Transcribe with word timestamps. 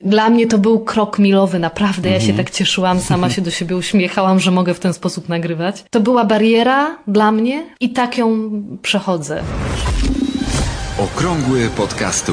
Dla 0.00 0.30
mnie 0.30 0.46
to 0.46 0.58
był 0.58 0.80
krok 0.80 1.18
milowy, 1.18 1.58
naprawdę. 1.58 2.10
Ja 2.10 2.20
się 2.20 2.32
tak 2.32 2.50
cieszyłam, 2.50 3.00
sama 3.00 3.30
się 3.30 3.42
do 3.42 3.50
siebie 3.50 3.76
uśmiechałam, 3.76 4.40
że 4.40 4.50
mogę 4.50 4.74
w 4.74 4.80
ten 4.80 4.92
sposób 4.92 5.28
nagrywać. 5.28 5.84
To 5.90 6.00
była 6.00 6.24
bariera 6.24 6.98
dla 7.06 7.32
mnie 7.32 7.66
i 7.80 7.90
tak 7.90 8.18
ją 8.18 8.50
przechodzę. 8.82 9.42
Okrągły 10.98 11.68
podcastu. 11.76 12.32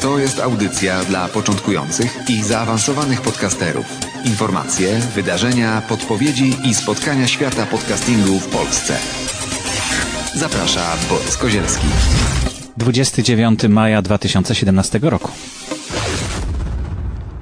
To 0.00 0.18
jest 0.18 0.40
audycja 0.40 1.04
dla 1.04 1.28
początkujących 1.28 2.18
i 2.28 2.42
zaawansowanych 2.42 3.20
podcasterów. 3.20 3.86
Informacje, 4.24 5.00
wydarzenia, 5.14 5.82
podpowiedzi 5.88 6.56
i 6.64 6.74
spotkania 6.74 7.26
świata 7.26 7.66
podcastingu 7.66 8.38
w 8.38 8.48
Polsce. 8.48 8.96
Zaprasza 10.34 10.96
Borys 11.10 11.36
Kozielski. 11.36 11.86
29 12.80 13.62
maja 13.68 14.02
2017 14.02 14.98
roku. 15.02 15.30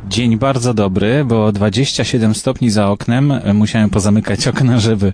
Dzień 0.09 0.37
bardzo 0.37 0.75
dobry, 0.75 1.25
bo 1.25 1.53
27 1.53 2.35
stopni 2.35 2.71
za 2.71 2.89
oknem. 2.89 3.33
Musiałem 3.55 3.91
pozamykać 3.91 4.47
okna, 4.49 4.81
żeby, 4.81 5.13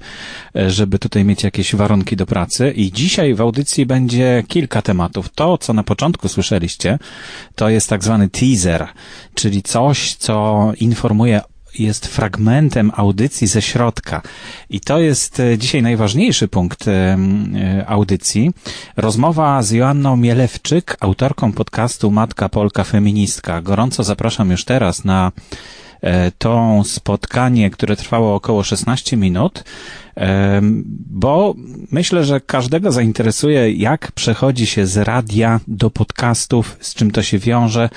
żeby 0.55 0.99
tutaj 0.99 1.25
mieć 1.25 1.43
jakieś 1.45 1.75
warunki 1.75 2.17
do 2.17 2.27
pracy. 2.27 2.71
I 2.71 2.93
dzisiaj 2.93 3.35
w 3.35 3.41
audycji 3.41 3.87
będzie 3.87 4.43
kilka 4.49 4.83
tematów. 4.83 5.29
To, 5.29 5.59
co 5.59 5.73
na 5.73 5.83
początku 5.83 6.29
słyszeliście, 6.29 6.99
to 7.55 7.69
jest 7.69 7.89
tak 7.89 8.05
zwany 8.05 8.29
teaser, 8.29 8.89
czyli 9.35 9.63
coś, 9.63 10.15
co 10.15 10.73
informuje 10.81 11.41
jest 11.79 12.07
fragmentem 12.07 12.93
audycji 12.95 13.47
ze 13.47 13.63
środka. 13.63 14.23
I 14.71 14.81
to 14.81 14.99
jest 14.99 15.41
e, 15.41 15.59
dzisiaj 15.59 15.83
najważniejszy 15.83 16.49
punkt 16.49 16.89
e, 16.89 16.93
e, 16.93 17.87
audycji. 17.87 18.51
Rozmowa 18.97 19.63
z 19.63 19.71
Joanną 19.71 20.17
Mielewczyk, 20.17 20.97
autorką 21.01 21.53
podcastu 21.53 22.11
Matka 22.11 22.49
Polka 22.49 22.85
Feministka. 22.85 23.63
Gorąco 23.63 24.05
zapraszam 24.05 24.51
już 24.51 24.65
teraz 24.65 25.05
na 25.05 25.33
to 26.39 26.83
spotkanie, 26.85 27.71
które 27.71 27.97
trwało 27.97 28.35
około 28.35 28.63
16 28.63 29.17
minut, 29.17 29.65
bo 31.11 31.55
myślę, 31.91 32.25
że 32.25 32.41
każdego 32.41 32.93
zainteresuje, 32.93 33.73
jak 33.73 34.13
przechodzi 34.13 34.67
się 34.67 34.87
z 34.87 34.97
radia 34.97 35.61
do 35.69 35.91
podcastów, 35.91 36.77
z 36.81 36.95
czym 36.95 37.11
to 37.11 37.23
się 37.23 37.39
wiąże, 37.39 37.89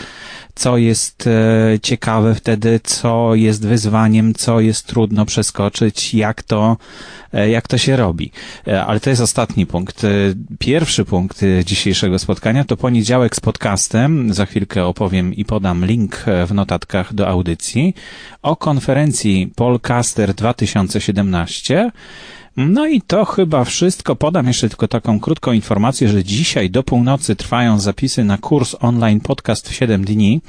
co 0.58 0.78
jest 0.78 1.28
e, 1.28 1.80
ciekawe 1.80 2.36
wtedy, 2.36 2.80
co 2.84 3.36
jest 3.36 3.68
wyzwaniem, 3.68 4.34
co 4.34 4.60
jest 4.60 4.88
trudno 4.88 5.26
przeskoczyć, 5.26 6.14
jak 6.14 6.44
to, 6.44 6.78
e, 7.34 7.50
jak 7.50 7.68
to 7.68 7.78
się 7.78 7.96
robi. 7.96 8.32
E, 8.68 8.86
ale 8.86 9.00
to 9.00 9.10
jest 9.10 9.22
ostatni 9.22 9.66
punkt. 9.66 10.02
Pierwszy 10.60 11.06
punkt 11.06 11.42
dzisiejszego 11.66 12.20
spotkania 12.20 12.64
to 12.64 12.78
poniedziałek 12.78 13.36
z 13.36 13.40
podcastem. 13.40 14.34
Za 14.34 14.46
chwilkę 14.46 14.86
opowiem 14.86 15.34
i 15.34 15.46
podam 15.46 15.86
link 15.86 16.26
w 16.48 16.54
notatkach 16.54 17.14
do 17.14 17.28
audycji 17.28 17.94
o 18.42 18.56
konferencji 18.56 19.52
Polcaster 19.56 20.34
2017. 20.34 21.92
No 22.58 22.88
i 22.88 23.02
to 23.02 23.26
chyba 23.26 23.64
wszystko. 23.64 24.16
Podam 24.16 24.48
jeszcze 24.48 24.70
tylko 24.70 24.88
taką 24.88 25.20
krótką 25.20 25.52
informację, 25.52 26.10
że 26.10 26.24
dzisiaj 26.24 26.70
do 26.70 26.84
północy 26.84 27.36
trwają 27.36 27.80
zapisy 27.80 28.24
na 28.24 28.38
kurs 28.38 28.76
online 28.80 29.20
podcast 29.20 29.70
w 29.70 29.74
7 29.74 30.06
dni. 30.06 30.42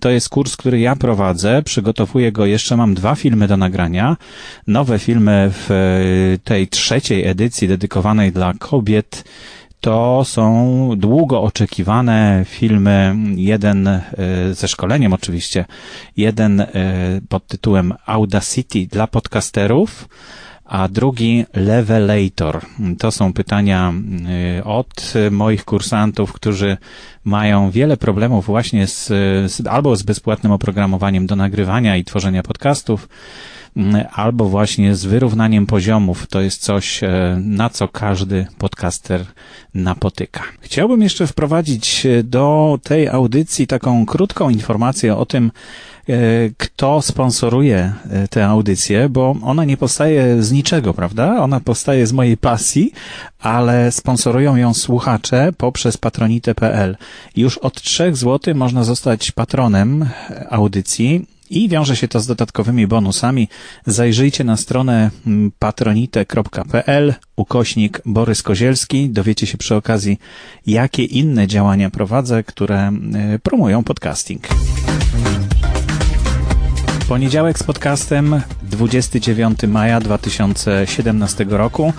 To 0.00 0.10
jest 0.10 0.28
kurs, 0.28 0.56
który 0.56 0.80
ja 0.80 0.96
prowadzę. 0.96 1.62
Przygotowuję 1.62 2.32
go, 2.32 2.46
jeszcze 2.46 2.76
mam 2.76 2.94
dwa 2.94 3.14
filmy 3.14 3.48
do 3.48 3.56
nagrania. 3.56 4.16
Nowe 4.66 4.98
filmy 4.98 5.50
w 5.52 6.38
tej 6.44 6.68
trzeciej 6.68 7.26
edycji 7.26 7.68
dedykowanej 7.68 8.32
dla 8.32 8.54
kobiet 8.58 9.24
to 9.82 10.24
są 10.24 10.90
długo 10.96 11.42
oczekiwane 11.42 12.44
filmy, 12.48 13.16
jeden 13.36 13.86
e, 13.86 14.02
ze 14.52 14.68
szkoleniem 14.68 15.12
oczywiście, 15.12 15.64
jeden 16.16 16.60
e, 16.60 16.68
pod 17.28 17.46
tytułem 17.46 17.94
Audacity 18.06 18.86
dla 18.86 19.06
podcasterów, 19.06 20.08
a 20.72 20.88
drugi 20.88 21.44
Levelator. 21.54 22.60
To 22.98 23.10
są 23.10 23.32
pytania 23.32 23.92
y, 24.58 24.64
od 24.64 25.12
moich 25.30 25.64
kursantów, 25.64 26.32
którzy 26.32 26.76
mają 27.24 27.70
wiele 27.70 27.96
problemów 27.96 28.46
właśnie 28.46 28.86
z, 28.86 29.06
z 29.52 29.66
albo 29.66 29.96
z 29.96 30.02
bezpłatnym 30.02 30.52
oprogramowaniem 30.52 31.26
do 31.26 31.36
nagrywania 31.36 31.96
i 31.96 32.04
tworzenia 32.04 32.42
podcastów, 32.42 33.08
y, 33.76 33.80
albo 34.12 34.44
właśnie 34.44 34.94
z 34.94 35.04
wyrównaniem 35.04 35.66
poziomów. 35.66 36.26
To 36.26 36.40
jest 36.40 36.62
coś, 36.62 37.02
y, 37.02 37.08
na 37.36 37.70
co 37.70 37.88
każdy 37.88 38.46
podcaster 38.58 39.24
napotyka. 39.74 40.42
Chciałbym 40.60 41.02
jeszcze 41.02 41.26
wprowadzić 41.26 42.06
do 42.24 42.78
tej 42.82 43.08
audycji 43.08 43.66
taką 43.66 44.06
krótką 44.06 44.50
informację 44.50 45.16
o 45.16 45.26
tym, 45.26 45.50
kto 46.56 47.02
sponsoruje 47.02 47.92
e, 48.10 48.28
tę 48.28 48.46
audycję, 48.46 49.08
bo 49.08 49.36
ona 49.42 49.64
nie 49.64 49.76
powstaje 49.76 50.42
z 50.42 50.52
niczego, 50.52 50.94
prawda? 50.94 51.36
Ona 51.40 51.60
powstaje 51.60 52.06
z 52.06 52.12
mojej 52.12 52.36
pasji, 52.36 52.92
ale 53.40 53.92
sponsorują 53.92 54.56
ją 54.56 54.74
słuchacze 54.74 55.52
poprzez 55.56 55.96
patronite.pl. 55.96 56.96
Już 57.36 57.58
od 57.58 57.82
3 57.82 58.14
zł 58.14 58.54
można 58.54 58.84
zostać 58.84 59.32
patronem 59.32 60.08
audycji 60.50 61.26
i 61.52 61.68
wiąże 61.68 61.96
się 61.96 62.08
to 62.08 62.20
z 62.20 62.26
dodatkowymi 62.26 62.86
bonusami. 62.86 63.48
Zajrzyjcie 63.86 64.44
na 64.44 64.56
stronę 64.56 65.10
patronite.pl 65.58 67.14
ukośnik 67.36 68.02
Borys 68.06 68.42
Kozielski. 68.42 69.10
Dowiecie 69.10 69.46
się 69.46 69.58
przy 69.58 69.74
okazji, 69.74 70.18
jakie 70.66 71.04
inne 71.04 71.46
działania 71.46 71.90
prowadzę, 71.90 72.44
które 72.44 72.78
e, 72.78 72.92
promują 73.42 73.84
podcasting. 73.84 74.48
Poniedziałek 77.12 77.58
z 77.58 77.62
podcastem 77.62 78.40
29 78.62 79.62
maja 79.68 80.00
2017 80.00 81.46
roku. 81.48 81.92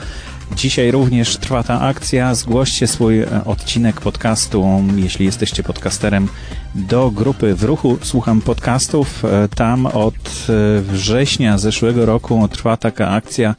Dzisiaj 0.56 0.92
również 0.92 1.38
trwa 1.38 1.64
ta 1.64 1.82
akcja. 1.82 2.36
Zgłoście 2.36 2.88
swój 2.88 3.22
e, 3.22 3.46
odcinek 3.46 4.02
podcastu, 4.02 4.84
jeśli 4.96 5.26
jesteście 5.26 5.64
podcasterem, 5.64 6.28
do 6.76 7.12
grupy 7.12 7.56
w 7.56 7.64
ruchu 7.64 7.98
Słucham 8.02 8.42
Podcastów. 8.42 9.26
E, 9.26 9.48
tam 9.48 9.86
od 9.86 10.16
e, 10.16 10.82
września 10.82 11.58
zeszłego 11.58 12.06
roku 12.06 12.48
trwa 12.48 12.78
taka 12.78 13.10
akcja 13.10 13.56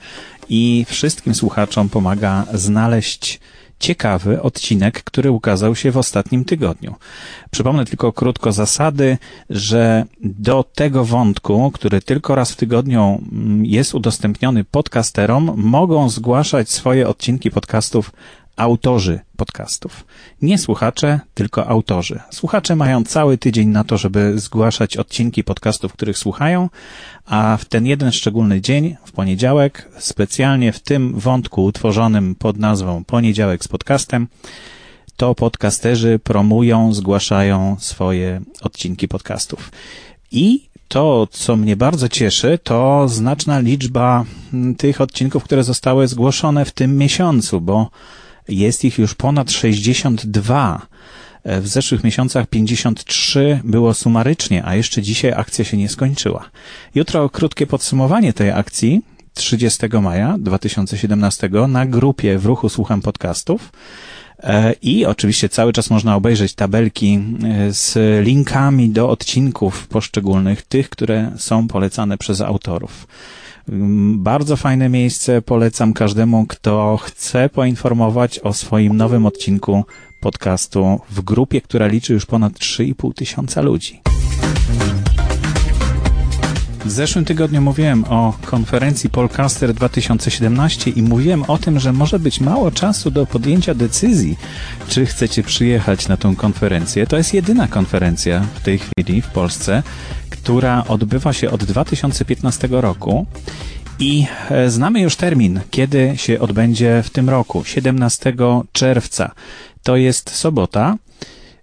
i 0.49 0.87
wszystkim 0.89 1.35
słuchaczom 1.35 1.89
pomaga 1.89 2.45
znaleźć 2.55 3.41
ciekawy 3.85 4.43
odcinek, 4.43 5.03
który 5.05 5.31
ukazał 5.31 5.77
się 5.77 5.91
w 5.91 5.97
ostatnim 5.97 6.45
tygodniu. 6.45 6.95
Przypomnę 7.51 7.85
tylko 7.85 8.13
krótko 8.13 8.53
zasady, 8.53 9.19
że 9.51 10.05
do 10.21 10.65
tego 10.75 11.05
wątku, 11.05 11.71
który 11.71 12.01
tylko 12.01 12.35
raz 12.35 12.53
w 12.53 12.57
tygodniu 12.57 13.21
mm, 13.33 13.67
jest 13.67 13.95
udostępniony 13.95 14.65
podcasterom, 14.65 15.53
mogą 15.57 16.09
zgłaszać 16.09 16.71
swoje 16.71 17.09
odcinki 17.09 17.51
podcastów 17.51 18.13
autorzy 18.57 19.21
podcastów. 19.37 20.05
Nie 20.43 20.59
słuchacze, 20.59 21.21
tylko 21.35 21.67
autorzy. 21.67 22.21
Słuchacze 22.31 22.77
mają 22.77 23.05
cały 23.05 23.39
tydzień 23.39 23.69
na 23.69 23.85
to, 23.85 23.99
żeby 23.99 24.39
zgłaszać 24.39 24.97
odcinki 24.97 25.45
podcastów, 25.45 25.93
których 25.93 26.19
słuchają, 26.19 26.69
a 27.27 27.57
w 27.61 27.65
ten 27.65 27.87
jeden 27.87 28.13
szczególny 28.13 28.61
dzień, 28.61 28.97
w 29.05 29.13
poniedziałek, 29.13 29.89
specjalnie 29.99 30.73
w 30.73 30.81
tym 30.81 31.21
wątku 31.21 31.65
utworzonym 31.65 32.35
pod 32.35 32.59
nazwą 32.59 33.05
Poniedziałek 33.05 33.65
z 33.65 33.69
podcastem, 33.69 34.29
to 35.17 35.35
podcasterzy 35.35 36.19
promują, 36.19 36.95
zgłaszają 36.95 37.77
swoje 37.79 38.41
odcinki 38.63 39.09
podcastów. 39.09 39.71
I 40.31 40.69
to, 40.89 41.29
co 41.31 41.57
mnie 41.57 41.77
bardzo 41.77 42.09
cieszy, 42.09 42.59
to 42.63 43.09
znaczna 43.09 43.59
liczba 43.59 44.25
tych 44.77 45.01
odcinków, 45.01 45.45
które 45.45 45.65
zostały 45.65 46.09
zgłoszone 46.09 46.65
w 46.65 46.73
tym 46.73 46.99
miesiącu, 46.99 47.61
bo 47.61 47.91
jest 48.49 48.85
ich 48.85 48.99
już 48.99 49.15
ponad 49.15 49.51
62. 49.51 50.87
E, 51.45 51.61
w 51.61 51.69
zeszłych 51.69 52.05
miesiącach 52.05 52.47
53 52.47 53.61
było 53.65 53.95
sumarycznie, 53.95 54.65
a 54.65 54.75
jeszcze 54.75 55.03
dzisiaj 55.03 55.33
akcja 55.33 55.65
się 55.65 55.77
nie 55.77 55.89
skończyła. 55.89 56.51
Jutro 56.95 57.29
krótkie 57.29 57.67
podsumowanie 57.67 58.33
tej 58.33 58.51
akcji 58.51 59.03
30 59.35 59.87
maja 60.03 60.37
2017 60.39 61.51
na 61.69 61.87
grupie 61.87 62.39
w 62.39 62.47
ruchu 62.47 62.69
Słucham 62.69 63.03
Podcastów. 63.03 63.73
E, 64.43 64.73
I 64.83 65.07
oczywiście 65.07 65.49
cały 65.49 65.73
czas 65.73 65.91
można 65.91 66.17
obejrzeć 66.17 66.55
tabelki 66.55 67.19
e, 67.45 67.73
z 67.73 67.99
linkami 68.25 68.89
do 68.89 69.11
odcinków 69.11 69.89
poszczególnych, 69.89 70.63
tych, 70.63 70.89
które 70.89 71.33
są 71.37 71.69
polecane 71.69 72.19
przez 72.19 72.41
autorów. 72.41 73.07
Bardzo 74.15 74.57
fajne 74.57 74.89
miejsce, 74.89 75.43
polecam 75.43 75.93
każdemu, 75.93 76.47
kto 76.47 76.97
chce 77.03 77.49
poinformować 77.49 78.39
o 78.39 78.53
swoim 78.53 78.97
nowym 78.97 79.27
odcinku 79.27 79.85
podcastu 80.21 81.01
w 81.11 81.21
grupie, 81.21 81.61
która 81.61 81.87
liczy 81.87 82.13
już 82.13 82.27
ponad 82.27 82.53
3,5 82.53 83.15
tysiąca 83.15 83.61
ludzi. 83.61 84.01
W 86.85 86.91
zeszłym 86.91 87.25
tygodniu 87.25 87.63
mówiłem 87.63 88.05
o 88.05 88.35
konferencji 88.47 89.11
Polcaster 89.11 89.75
2017 89.75 90.91
i 90.91 91.03
mówiłem 91.03 91.43
o 91.43 91.59
tym, 91.59 91.81
że 91.81 91.93
może 91.93 92.19
być 92.19 92.41
mało 92.41 92.71
czasu 92.71 93.11
do 93.11 93.27
podjęcia 93.27 93.75
decyzji, 93.75 94.39
czy 94.89 95.07
chcecie 95.07 95.43
przyjechać 95.43 96.09
na 96.09 96.17
tą 96.17 96.37
konferencję. 96.37 97.07
To 97.07 97.17
jest 97.17 97.35
jedyna 97.35 97.69
konferencja 97.69 98.41
w 98.55 98.61
tej 98.61 98.79
chwili 98.79 99.23
w 99.23 99.29
Polsce, 99.29 99.83
która 100.45 100.85
odbywa 100.89 101.33
się 101.33 101.51
od 101.51 101.65
2015 101.65 102.69
roku. 102.71 103.27
I 103.99 104.27
e, 104.51 104.71
znamy 104.71 105.01
już 105.01 105.17
termin, 105.17 105.61
kiedy 105.71 106.13
się 106.17 106.41
odbędzie 106.41 107.03
w 107.05 107.11
tym 107.11 107.31
roku, 107.31 107.65
17 107.65 108.35
czerwca. 108.73 109.31
To 109.83 109.97
jest 109.97 110.31
sobota. 110.31 110.97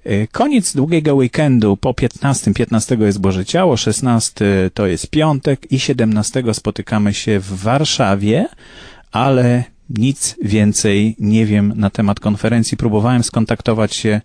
E, 0.04 0.28
koniec 0.28 0.76
długiego 0.76 1.16
weekendu 1.16 1.78
po 1.78 1.94
15. 1.94 2.54
15 2.54 2.98
jest 3.00 3.20
Boże 3.20 3.46
Ciało, 3.46 3.78
16 3.78 4.46
to 4.74 4.88
jest 4.88 5.10
piątek 5.10 5.72
i 5.72 5.80
17 5.80 6.44
spotykamy 6.54 7.14
się 7.14 7.40
w 7.40 7.54
Warszawie, 7.54 8.48
ale 9.12 9.64
nic 9.90 10.36
więcej 10.44 11.16
nie 11.20 11.46
wiem 11.46 11.74
na 11.76 11.90
temat 11.90 12.20
konferencji. 12.20 12.78
Próbowałem 12.78 13.24
skontaktować 13.24 13.96
się 13.96 14.22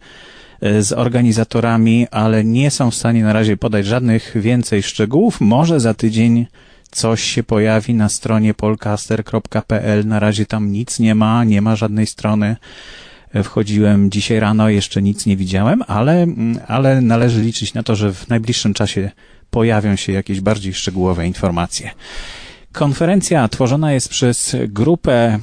z 0.60 0.92
organizatorami, 0.92 2.06
ale 2.10 2.44
nie 2.44 2.70
są 2.70 2.90
w 2.90 2.94
stanie 2.94 3.24
na 3.24 3.32
razie 3.32 3.56
podać 3.56 3.86
żadnych 3.86 4.32
więcej 4.34 4.82
szczegółów. 4.82 5.40
Może 5.40 5.80
za 5.80 5.94
tydzień 5.94 6.46
coś 6.90 7.22
się 7.22 7.42
pojawi 7.42 7.94
na 7.94 8.08
stronie 8.08 8.54
polcaster.pl. 8.54 10.06
Na 10.06 10.18
razie 10.18 10.46
tam 10.46 10.72
nic 10.72 10.98
nie 10.98 11.14
ma, 11.14 11.44
nie 11.44 11.62
ma 11.62 11.76
żadnej 11.76 12.06
strony. 12.06 12.56
Wchodziłem 13.44 14.10
dzisiaj 14.10 14.40
rano, 14.40 14.68
jeszcze 14.68 15.02
nic 15.02 15.26
nie 15.26 15.36
widziałem, 15.36 15.82
ale, 15.86 16.26
ale 16.66 17.00
należy 17.00 17.42
liczyć 17.42 17.74
na 17.74 17.82
to, 17.82 17.96
że 17.96 18.12
w 18.12 18.28
najbliższym 18.28 18.74
czasie 18.74 19.10
pojawią 19.50 19.96
się 19.96 20.12
jakieś 20.12 20.40
bardziej 20.40 20.74
szczegółowe 20.74 21.26
informacje. 21.26 21.90
Konferencja 22.72 23.48
tworzona 23.48 23.92
jest 23.92 24.08
przez 24.08 24.56
grupę 24.68 25.38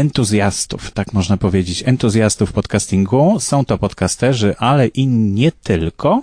entuzjastów, 0.00 0.90
tak 0.90 1.12
można 1.12 1.36
powiedzieć, 1.36 1.82
entuzjastów 1.86 2.52
podcastingu. 2.52 3.40
Są 3.40 3.64
to 3.64 3.78
podcasterzy, 3.78 4.56
ale 4.58 4.86
i 4.86 5.06
nie 5.06 5.52
tylko. 5.52 6.22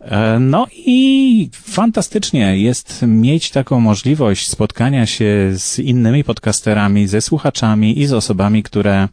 E, 0.00 0.38
no 0.40 0.66
i 0.72 1.50
fantastycznie 1.52 2.58
jest 2.58 3.02
mieć 3.06 3.50
taką 3.50 3.80
możliwość 3.80 4.48
spotkania 4.48 5.06
się 5.06 5.52
z 5.56 5.78
innymi 5.78 6.24
podcasterami, 6.24 7.06
ze 7.06 7.20
słuchaczami 7.20 8.00
i 8.00 8.06
z 8.06 8.12
osobami, 8.12 8.62
które 8.62 9.08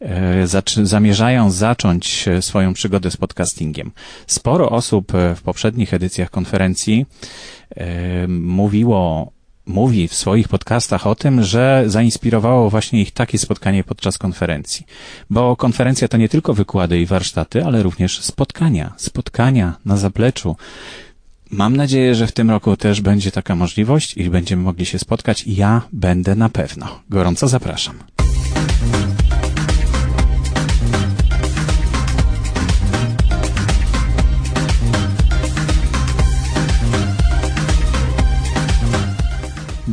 e, 0.00 0.46
zamierzają 0.82 1.50
zacząć 1.50 2.28
swoją 2.40 2.74
przygodę 2.74 3.10
z 3.10 3.16
podcastingiem. 3.16 3.90
Sporo 4.26 4.70
osób 4.70 5.12
w 5.36 5.42
poprzednich 5.42 5.94
edycjach 5.94 6.30
konferencji 6.30 7.06
e, 7.76 8.28
mówiło 8.28 9.32
mówi 9.68 10.08
w 10.08 10.14
swoich 10.14 10.48
podcastach 10.48 11.06
o 11.06 11.14
tym, 11.14 11.42
że 11.42 11.84
zainspirowało 11.86 12.70
właśnie 12.70 13.00
ich 13.02 13.10
takie 13.10 13.38
spotkanie 13.38 13.84
podczas 13.84 14.18
konferencji. 14.18 14.86
Bo 15.30 15.56
konferencja 15.56 16.08
to 16.08 16.16
nie 16.16 16.28
tylko 16.28 16.54
wykłady 16.54 17.00
i 17.00 17.06
warsztaty, 17.06 17.64
ale 17.64 17.82
również 17.82 18.20
spotkania. 18.20 18.92
Spotkania 18.96 19.74
na 19.84 19.96
zapleczu. 19.96 20.56
Mam 21.50 21.76
nadzieję, 21.76 22.14
że 22.14 22.26
w 22.26 22.32
tym 22.32 22.50
roku 22.50 22.76
też 22.76 23.00
będzie 23.00 23.30
taka 23.30 23.56
możliwość 23.56 24.16
i 24.16 24.30
będziemy 24.30 24.62
mogli 24.62 24.86
się 24.86 24.98
spotkać. 24.98 25.44
Ja 25.46 25.82
będę 25.92 26.34
na 26.34 26.48
pewno. 26.48 27.00
Gorąco 27.10 27.48
zapraszam. 27.48 27.94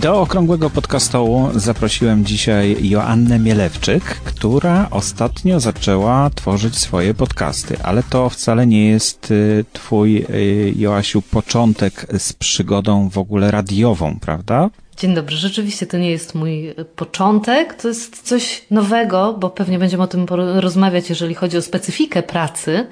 Do 0.06 0.22
okrągłego 0.22 0.70
podcastołu 0.70 1.50
zaprosiłem 1.56 2.26
dzisiaj 2.26 2.90
Joannę 2.90 3.40
Mielewczyk, 3.40 4.04
która 4.04 4.88
ostatnio 4.92 5.60
zaczęła 5.60 6.30
tworzyć 6.30 6.78
swoje 6.78 7.14
podcasty, 7.14 7.78
ale 7.84 8.04
to 8.04 8.30
wcale 8.30 8.68
nie 8.68 8.90
jest 8.90 9.32
y, 9.32 9.66
twój, 9.74 10.26
y, 10.30 10.74
Joasiu, 10.76 11.22
początek 11.22 12.06
z 12.20 12.34
przygodą 12.34 13.10
w 13.10 13.18
ogóle 13.18 13.52
radiową, 13.52 14.20
prawda? 14.20 14.70
Dzień 14.98 15.16
dobry. 15.16 15.36
Rzeczywiście 15.36 15.86
to 15.86 15.98
nie 15.98 16.12
jest 16.12 16.36
mój 16.36 16.74
początek, 16.96 17.74
to 17.74 17.88
jest 17.88 18.22
coś 18.22 18.66
nowego, 18.72 19.34
bo 19.34 19.50
pewnie 19.50 19.80
będziemy 19.80 20.04
o 20.04 20.08
tym 20.08 20.26
rozmawiać, 20.56 21.10
jeżeli 21.10 21.36
chodzi 21.36 21.58
o 21.58 21.62
specyfikę 21.62 22.24
pracy. 22.24 22.88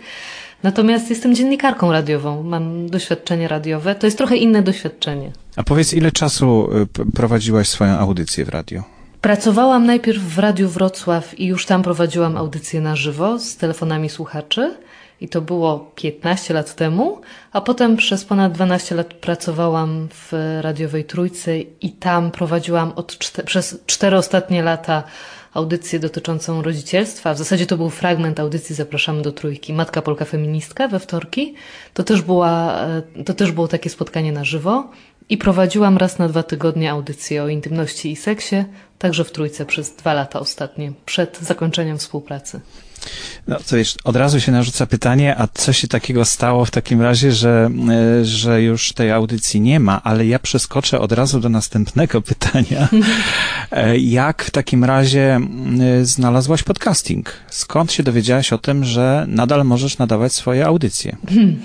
Natomiast 0.64 1.10
jestem 1.10 1.36
dziennikarką 1.36 1.92
radiową, 1.92 2.44
mam 2.44 2.90
doświadczenie 2.90 3.48
radiowe. 3.48 3.96
To 3.96 4.08
jest 4.08 4.18
trochę 4.18 4.38
inne 4.38 4.62
doświadczenie. 4.62 5.32
A 5.56 5.64
powiedz, 5.64 5.94
ile 5.94 6.12
czasu 6.12 6.70
y, 7.00 7.12
prowadziłaś 7.16 7.70
swoją 7.70 7.92
audycję 7.92 8.46
w 8.46 8.50
radio? 8.50 8.84
Pracowałam 9.22 9.86
najpierw 9.86 10.24
w 10.24 10.40
Radiu 10.40 10.70
Wrocław 10.70 11.40
i 11.40 11.46
już 11.46 11.66
tam 11.66 11.84
prowadziłam 11.84 12.38
audycję 12.38 12.82
na 12.82 12.96
żywo 12.96 13.40
z 13.40 13.58
telefonami 13.58 14.10
słuchaczy. 14.10 14.76
I 15.22 15.28
to 15.28 15.42
było 15.42 15.92
15 15.96 16.54
lat 16.54 16.76
temu, 16.76 17.22
a 17.52 17.62
potem 17.62 17.98
przez 17.98 18.26
ponad 18.26 18.52
12 18.54 18.96
lat 18.96 19.14
pracowałam 19.14 20.08
w 20.12 20.60
radiowej 20.62 21.06
Trójce 21.06 21.60
i 21.60 21.92
tam 21.92 22.32
prowadziłam 22.32 22.92
od 22.96 23.18
czter 23.18 23.46
przez 23.46 23.78
cztery 23.86 24.18
ostatnie 24.18 24.64
lata 24.64 25.04
audycję 25.54 26.00
dotyczącą 26.00 26.62
rodzicielstwa. 26.62 27.34
W 27.34 27.38
zasadzie 27.38 27.66
to 27.66 27.78
był 27.78 27.90
fragment 27.90 28.40
audycji 28.40 28.76
Zapraszamy 28.76 29.22
do 29.22 29.32
Trójki. 29.32 29.74
Matka 29.74 30.02
Polka 30.02 30.26
Feministka 30.26 30.88
we 30.88 31.00
wtorki. 31.00 31.54
To 31.94 32.04
też, 32.04 32.22
była, 32.22 32.80
e, 33.18 33.24
to 33.26 33.34
też 33.34 33.52
było 33.52 33.68
takie 33.68 33.90
spotkanie 33.90 34.32
na 34.32 34.46
żywo. 34.46 34.90
I 35.30 35.38
prowadziłam 35.38 35.98
raz 35.98 36.20
na 36.20 36.30
dwa 36.30 36.44
tygodnie 36.44 36.92
audycję 36.92 37.44
o 37.44 37.48
intymności 37.48 38.12
i 38.12 38.16
seksie, 38.16 38.56
także 39.00 39.24
w 39.24 39.32
Trójce 39.32 39.66
przez 39.66 39.96
dwa 39.96 40.14
lata 40.14 40.40
ostatnie, 40.40 40.92
przed 41.06 41.40
zakończeniem 41.40 41.98
współpracy. 41.98 42.60
No 43.48 43.58
to 43.70 43.76
wiesz, 43.76 43.96
od 44.04 44.16
razu 44.16 44.42
się 44.42 44.52
narzuca 44.52 44.86
pytanie, 44.86 45.36
a 45.38 45.48
co 45.54 45.74
się 45.74 45.88
takiego 45.88 46.26
stało 46.26 46.66
w 46.66 46.72
takim 46.72 47.02
razie, 47.02 47.32
że, 47.32 47.70
e, 48.22 48.26
że 48.26 48.62
już 48.62 48.94
tej 48.94 49.12
audycji 49.12 49.62
nie 49.62 49.80
ma, 49.80 50.04
ale 50.04 50.26
ja 50.26 50.40
przeskoczę 50.40 51.00
od 51.00 51.12
razu 51.12 51.40
do 51.40 51.50
następnego 51.50 52.22
pytania. 52.32 52.88
E, 53.72 53.98
jak 53.98 54.44
w 54.44 54.52
takim 54.52 54.84
razie 54.84 55.40
e, 56.02 56.06
znalazłaś 56.06 56.64
podcasting? 56.64 57.34
Skąd 57.50 57.92
się 57.92 58.04
dowiedziałaś 58.04 58.54
o 58.54 58.58
tym, 58.58 58.86
że 58.86 59.26
nadal 59.28 59.66
możesz 59.66 59.98
nadawać 59.98 60.34
swoje 60.34 60.66
audycje? 60.66 61.18
Hmm. 61.30 61.60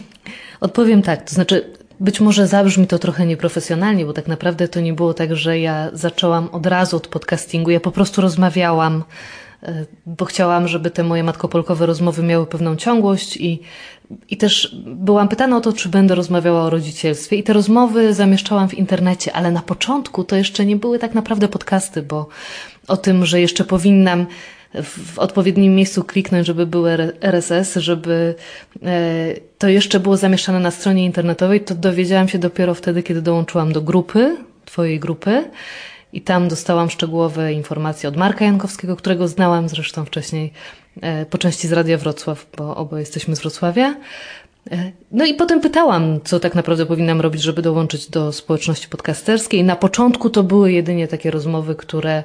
Odpowiem 0.61 1.02
tak, 1.02 1.29
to 1.29 1.34
znaczy 1.34 1.79
być 2.00 2.20
może 2.20 2.46
zabrzmi 2.46 2.87
to 2.87 2.99
trochę 2.99 3.26
nieprofesjonalnie, 3.26 4.06
bo 4.06 4.12
tak 4.12 4.29
naprawdę 4.29 4.69
to 4.69 4.81
nie 4.81 4.93
było 4.93 5.14
tak, 5.14 5.37
że 5.37 5.58
ja 5.58 5.91
zaczęłam 5.93 6.49
od 6.52 6.67
razu 6.67 6.96
od 6.96 7.08
podcastingu. 7.08 7.70
Ja 7.70 7.81
po 7.81 7.91
prostu 7.91 8.20
rozmawiałam 8.20 9.05
bo 10.06 10.25
chciałam, 10.25 10.69
żeby 10.69 10.90
te 10.90 11.05
moje 11.05 11.25
matkopolkowe 11.25 11.87
rozmowy 11.87 12.22
miały 12.22 12.46
pewną 12.46 12.76
ciągłość 12.76 13.37
i, 13.37 13.60
i 14.28 14.37
też 14.37 14.76
byłam 14.87 15.28
pytana 15.28 15.56
o 15.56 15.60
to, 15.60 15.72
czy 15.72 15.88
będę 15.88 16.14
rozmawiała 16.14 16.62
o 16.62 16.70
rodzicielstwie. 16.70 17.37
I 17.37 17.43
te 17.43 17.52
rozmowy 17.52 18.15
zamieszczałam 18.15 18.69
w 18.69 18.74
internecie, 18.74 19.32
ale 19.32 19.50
na 19.50 19.62
początku 19.62 20.24
to 20.24 20.36
jeszcze 20.36 20.67
nie 20.67 20.77
były 20.77 20.98
tak 20.98 21.15
naprawdę 21.15 21.48
podcasty, 21.48 22.03
bo 22.03 22.29
o 22.88 22.96
tym, 22.96 23.27
że 23.27 23.41
jeszcze 23.41 23.65
powinnam 23.65 24.27
w 24.82 25.19
odpowiednim 25.19 25.74
miejscu 25.74 26.05
kliknąć, 26.05 26.46
żeby 26.46 26.67
były 26.67 27.12
RSS, 27.20 27.74
żeby 27.77 28.34
e, 28.82 29.34
to 29.58 29.69
jeszcze 29.69 30.00
było 30.00 30.17
zamieszczane 30.17 30.60
na 30.60 30.70
stronie 30.70 31.05
internetowej, 31.05 31.60
to 31.60 31.74
dowiedziałam 31.74 32.29
się 32.29 32.38
dopiero 32.38 32.74
wtedy, 32.74 33.03
kiedy 33.03 33.22
dołączyłam 33.22 33.72
do 33.72 33.81
grupy, 33.81 34.36
twojej 34.65 35.00
grupy 35.00 35.44
i 36.12 36.20
tam 36.20 36.48
dostałam 36.48 36.91
szczegółowe 36.91 37.53
informacje 37.53 38.08
od 38.08 38.17
Marka 38.17 38.44
Jankowskiego, 38.44 38.96
którego 38.96 39.29
znałam 39.29 39.69
zresztą 39.69 40.05
wcześniej 40.05 40.53
e, 41.00 41.27
po 41.27 41.38
części 41.38 41.69
z 41.69 41.72
Radia 41.72 41.98
Wrocław, 41.98 42.46
bo 42.56 42.77
oboje 42.77 43.00
jesteśmy 43.00 43.36
z 43.36 43.41
Wrocławia. 43.41 43.96
E, 44.70 44.93
no 45.12 45.24
i 45.24 45.34
potem 45.34 45.60
pytałam, 45.60 46.20
co 46.24 46.41
tak 46.41 46.55
naprawdę 46.55 46.86
powinnam 46.86 47.20
robić, 47.20 47.43
żeby 47.43 47.62
dołączyć 47.62 48.10
do 48.10 48.32
społeczności 48.32 48.88
podcasterskiej. 48.88 49.65
Na 49.65 49.77
początku 49.77 50.31
to 50.31 50.43
były 50.43 50.72
jedynie 50.72 51.08
takie 51.08 51.31
rozmowy, 51.31 51.74
które 51.74 52.22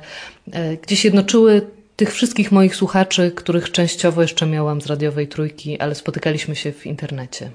e, 0.51 0.77
gdzieś 0.77 1.05
jednoczyły 1.05 1.61
tych 1.95 2.13
wszystkich 2.13 2.51
moich 2.51 2.75
słuchaczy, 2.75 3.31
których 3.31 3.71
częściowo 3.71 4.21
jeszcze 4.21 4.45
miałam 4.45 4.81
z 4.81 4.85
radiowej 4.85 5.27
trójki, 5.27 5.79
ale 5.79 5.95
spotykaliśmy 5.95 6.55
się 6.55 6.71
w 6.71 6.85
internecie. 6.85 7.51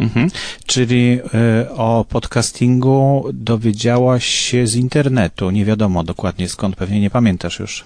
Mhm. 0.00 0.30
Czyli 0.66 1.18
y, 1.64 1.70
o 1.70 2.04
podcastingu 2.08 3.24
dowiedziałaś 3.32 4.24
się 4.24 4.66
z 4.66 4.74
internetu. 4.74 5.50
Nie 5.50 5.64
wiadomo 5.64 6.04
dokładnie 6.04 6.48
skąd, 6.48 6.76
pewnie 6.76 7.00
nie 7.00 7.10
pamiętasz 7.10 7.58
już. 7.58 7.84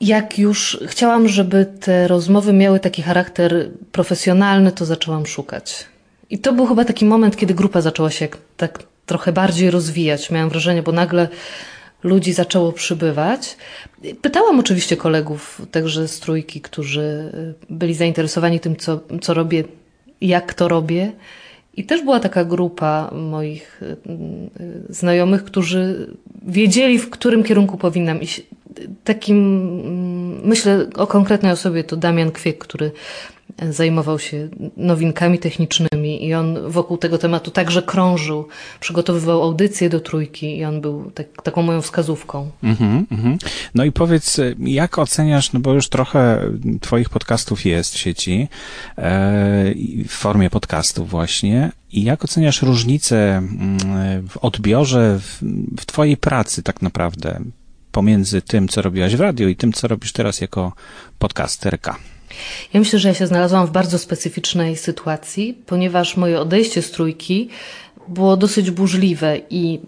Jak 0.00 0.38
już 0.38 0.78
chciałam, 0.86 1.28
żeby 1.28 1.66
te 1.80 2.08
rozmowy 2.08 2.52
miały 2.52 2.80
taki 2.80 3.02
charakter 3.02 3.70
profesjonalny, 3.92 4.72
to 4.72 4.84
zaczęłam 4.84 5.26
szukać. 5.26 5.86
I 6.30 6.38
to 6.38 6.52
był 6.52 6.66
chyba 6.66 6.84
taki 6.84 7.04
moment, 7.04 7.36
kiedy 7.36 7.54
grupa 7.54 7.80
zaczęła 7.80 8.10
się 8.10 8.28
tak 8.56 8.82
trochę 9.06 9.32
bardziej 9.32 9.70
rozwijać. 9.70 10.30
Miałam 10.30 10.48
wrażenie, 10.48 10.82
bo 10.82 10.92
nagle 10.92 11.28
ludzi 12.02 12.32
zaczęło 12.32 12.72
przybywać. 12.72 13.56
Pytałam 14.22 14.60
oczywiście 14.60 14.96
kolegów, 14.96 15.62
także 15.70 16.08
z 16.08 16.20
trójki, 16.20 16.60
którzy 16.60 17.32
byli 17.70 17.94
zainteresowani 17.94 18.60
tym, 18.60 18.76
co, 18.76 19.00
co 19.22 19.34
robię 19.34 19.64
jak 20.28 20.54
to 20.54 20.68
robię. 20.68 21.12
I 21.76 21.84
też 21.84 22.02
była 22.02 22.20
taka 22.20 22.44
grupa 22.44 23.10
moich 23.14 23.82
y, 23.82 23.96
y, 24.60 24.94
znajomych, 24.94 25.44
którzy 25.44 26.08
wiedzieli, 26.42 26.98
w 26.98 27.10
którym 27.10 27.42
kierunku 27.42 27.78
powinnam 27.78 28.20
iść. 28.20 28.42
Takim, 29.04 29.36
mm, 29.36 30.48
myślę 30.48 30.86
o 30.96 31.06
konkretnej 31.06 31.52
osobie, 31.52 31.84
to 31.84 31.96
Damian 31.96 32.30
Kwiek, 32.30 32.58
który 32.58 32.90
zajmował 33.70 34.18
się 34.18 34.48
nowinkami 34.76 35.38
technicznymi 35.38 36.26
i 36.26 36.34
on 36.34 36.70
wokół 36.70 36.98
tego 36.98 37.18
tematu 37.18 37.50
także 37.50 37.82
krążył, 37.82 38.48
przygotowywał 38.80 39.42
audycje 39.42 39.88
do 39.88 40.00
trójki 40.00 40.58
i 40.58 40.64
on 40.64 40.80
był 40.80 41.10
tak, 41.10 41.26
taką 41.42 41.62
moją 41.62 41.82
wskazówką. 41.82 42.50
Mm 42.62 42.76
-hmm, 42.76 43.36
No 43.74 43.84
i 43.84 43.92
powiedz, 43.92 44.40
jak 44.58 44.98
oceniasz, 44.98 45.52
no 45.52 45.60
bo 45.60 45.72
już 45.72 45.88
trochę 45.88 46.50
twoich 46.80 47.08
podcastów 47.08 47.64
jest 47.64 47.94
w 47.94 47.98
sieci, 47.98 48.48
e, 48.98 49.74
w 50.08 50.12
formie 50.12 50.50
podcastów 50.50 51.10
właśnie, 51.10 51.72
i 51.92 52.04
jak 52.04 52.24
oceniasz 52.24 52.62
różnicę 52.62 53.36
mm, 53.36 53.78
w 54.28 54.36
odbiorze, 54.36 55.18
w, 55.20 55.42
w 55.80 55.86
twojej 55.86 56.16
pracy 56.16 56.62
tak 56.62 56.82
naprawdę 56.82 57.40
pomiędzy 57.92 58.42
tym, 58.42 58.68
co 58.68 58.82
robiłaś 58.82 59.16
w 59.16 59.20
radio 59.20 59.48
i 59.48 59.56
tym, 59.56 59.72
co 59.72 59.88
robisz 59.88 60.12
teraz 60.12 60.40
jako 60.40 60.72
podcasterka? 61.18 61.96
Ja 62.74 62.80
myślę, 62.80 62.98
że 62.98 63.08
ja 63.08 63.14
się 63.14 63.26
znalazłam 63.26 63.66
w 63.66 63.70
bardzo 63.70 63.98
specyficznej 63.98 64.76
sytuacji, 64.76 65.58
ponieważ 65.66 66.16
moje 66.16 66.40
odejście 66.40 66.82
z 66.82 66.90
trójki 66.90 67.48
było 68.08 68.36
dosyć 68.36 68.70
burzliwe 68.70 69.38
i, 69.50 69.80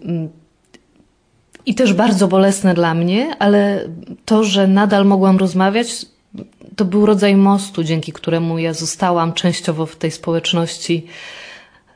i 1.65 1.75
też 1.75 1.93
bardzo 1.93 2.27
bolesne 2.27 2.73
dla 2.73 2.93
mnie, 2.93 3.35
ale 3.39 3.89
to, 4.25 4.43
że 4.43 4.67
nadal 4.67 5.05
mogłam 5.05 5.37
rozmawiać, 5.37 6.05
to 6.75 6.85
był 6.85 7.05
rodzaj 7.05 7.35
mostu, 7.35 7.83
dzięki 7.83 8.11
któremu 8.11 8.57
ja 8.59 8.73
zostałam 8.73 9.33
częściowo 9.33 9.85
w 9.85 9.95
tej 9.95 10.11
społeczności 10.11 11.07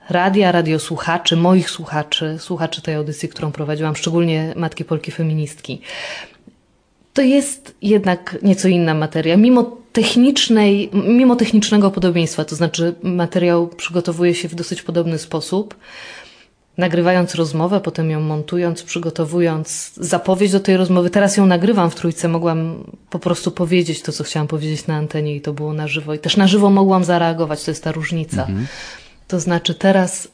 radia, 0.10 0.52
radiosłuchaczy, 0.52 1.36
moich 1.38 1.70
słuchaczy, 1.70 2.36
słuchaczy 2.40 2.82
tej 2.82 2.96
audycji, 2.96 3.30
którą 3.30 3.52
prowadziłam, 3.52 3.96
szczególnie 3.96 4.54
Matki 4.56 4.86
Polki 4.86 5.12
Feministki. 5.12 5.82
To 7.14 7.22
jest 7.22 7.76
jednak 7.82 8.38
nieco 8.44 8.68
inna 8.68 8.94
materia. 8.94 9.38
Mimo 9.38 9.78
technicznej, 9.94 10.90
mimo 10.94 11.36
technicznego 11.36 11.92
podobieństwa, 11.92 12.46
to 12.46 12.56
znaczy 12.56 12.96
materiał 13.04 13.68
przygotowuje 13.68 14.36
się 14.36 14.48
w 14.48 14.56
dosyć 14.56 14.82
podobny 14.82 15.18
sposób, 15.18 15.76
nagrywając 16.78 17.36
rozmowę, 17.36 17.80
potem 17.80 18.10
ją 18.10 18.20
montując, 18.20 18.84
przygotowując 18.84 19.92
zapowiedź 19.96 20.52
do 20.52 20.60
tej 20.60 20.78
rozmowy. 20.78 21.10
Teraz 21.10 21.38
ją 21.38 21.46
nagrywam 21.46 21.90
w 21.90 21.96
trójce, 21.96 22.28
mogłam 22.28 22.84
po 23.10 23.20
prostu 23.20 23.52
powiedzieć 23.52 24.02
to, 24.02 24.12
co 24.12 24.24
chciałam 24.24 24.48
powiedzieć 24.48 24.88
na 24.88 24.96
antenie 24.96 25.36
i 25.36 25.42
to 25.42 25.54
było 25.54 25.74
na 25.74 25.88
żywo. 25.88 26.14
I 26.14 26.20
też 26.20 26.38
na 26.38 26.48
żywo 26.48 26.70
mogłam 26.70 27.04
zareagować, 27.04 27.64
to 27.64 27.72
jest 27.72 27.84
ta 27.84 27.92
różnica. 27.92 28.42
Mhm. 28.42 28.68
To 29.28 29.40
znaczy 29.40 29.76
teraz, 29.76 30.28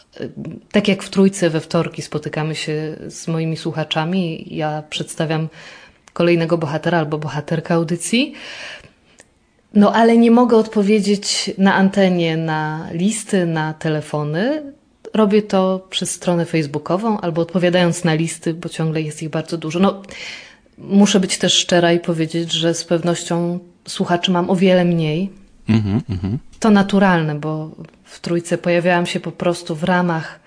tak 0.72 0.88
jak 0.88 1.04
w 1.04 1.10
trójce 1.10 1.50
we 1.50 1.60
wtorki 1.60 2.02
spotykamy 2.02 2.56
się 2.56 2.98
z 3.08 3.28
moimi 3.28 3.58
słuchaczami, 3.58 4.48
ja 4.52 4.84
przedstawiam 4.90 5.50
kolejnego 6.14 6.58
bohatera 6.58 6.98
albo 7.00 7.18
bohaterka 7.18 7.76
audycji, 7.76 8.34
no 9.74 9.94
ale 9.94 10.18
nie 10.18 10.32
mogę 10.32 10.58
odpowiedzieć 10.58 11.52
na 11.58 11.74
antenie 11.74 12.38
na 12.38 12.88
listy, 12.92 13.46
na 13.46 13.74
telefony. 13.74 14.74
Robię 15.14 15.42
to 15.42 15.88
przez 15.90 16.12
stronę 16.12 16.46
facebookową 16.46 17.20
albo 17.20 17.42
odpowiadając 17.42 18.04
na 18.04 18.14
listy, 18.14 18.54
bo 18.54 18.70
ciągle 18.70 19.02
jest 19.02 19.24
ich 19.24 19.30
bardzo 19.30 19.58
dużo. 19.58 19.80
No, 19.80 20.02
muszę 20.78 21.20
być 21.20 21.38
też 21.38 21.54
szczera 21.54 21.94
i 21.94 22.00
powiedzieć, 22.00 22.52
że 22.52 22.74
z 22.74 22.84
pewnością 22.84 23.60
słuchaczy 23.88 24.32
mam 24.32 24.50
o 24.50 24.56
wiele 24.56 24.86
mniej. 24.86 25.30
Mm 25.70 25.82
-hmm. 25.82 26.38
To 26.60 26.70
naturalne, 26.70 27.36
bo 27.36 27.72
w 28.04 28.20
trójce 28.20 28.58
pojawiałam 28.58 29.06
się 29.06 29.20
po 29.20 29.32
prostu 29.32 29.76
w 29.76 29.84
ramach 29.84 30.40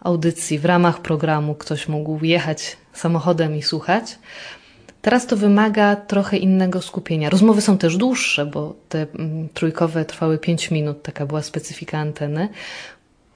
audycji, 0.00 0.58
w 0.58 0.64
ramach 0.64 1.02
programu. 1.02 1.54
Ktoś 1.54 1.88
mógł 1.88 2.24
jechać 2.24 2.76
samochodem 2.92 3.56
i 3.56 3.62
słuchać. 3.62 4.18
Teraz 5.06 5.26
to 5.26 5.36
wymaga 5.36 5.96
trochę 5.96 6.36
innego 6.36 6.82
skupienia. 6.82 7.30
Rozmowy 7.30 7.60
są 7.60 7.78
też 7.78 7.96
dłuższe, 7.96 8.46
bo 8.46 8.74
te 8.88 9.06
mm, 9.14 9.48
trójkowe 9.54 10.04
trwały 10.04 10.38
5 10.38 10.70
minut, 10.70 11.02
taka 11.02 11.26
była 11.26 11.42
specyfika 11.42 11.98
anteny. 11.98 12.48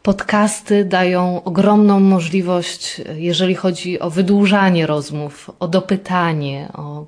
Podcasty 0.02 0.84
dają 0.84 1.42
ogromną 1.44 2.00
możliwość, 2.00 3.00
jeżeli 3.14 3.54
chodzi 3.54 4.00
o 4.00 4.10
wydłużanie 4.10 4.86
rozmów, 4.86 5.50
o 5.60 5.68
dopytanie, 5.68 6.68
o 6.74 7.06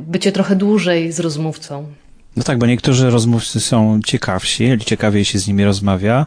bycie 0.00 0.32
trochę 0.32 0.56
dłużej 0.56 1.12
z 1.12 1.20
rozmówcą. 1.20 1.86
No 2.36 2.42
tak, 2.42 2.58
bo 2.58 2.66
niektórzy 2.66 3.10
rozmówcy 3.10 3.60
są 3.60 4.00
ciekawsi, 4.04 4.68
ciekawiej 4.86 5.24
się 5.24 5.38
z 5.38 5.48
nimi 5.48 5.64
rozmawia, 5.64 6.26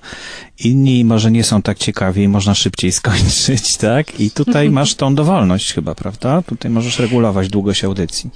inni 0.59 1.05
może 1.05 1.31
nie 1.31 1.43
są 1.43 1.61
tak 1.61 1.77
ciekawi 1.77 2.23
i 2.23 2.27
można 2.27 2.55
szybciej 2.55 2.91
skończyć, 3.01 3.77
tak? 3.77 4.19
I 4.19 4.31
tutaj 4.31 4.69
masz 4.69 4.95
tą 4.95 5.15
dowolność 5.15 5.73
chyba, 5.73 5.95
prawda? 5.95 6.41
Tutaj 6.41 6.71
możesz 6.71 6.99
regulować 6.99 7.47
długość 7.47 7.83
audycji. 7.83 8.29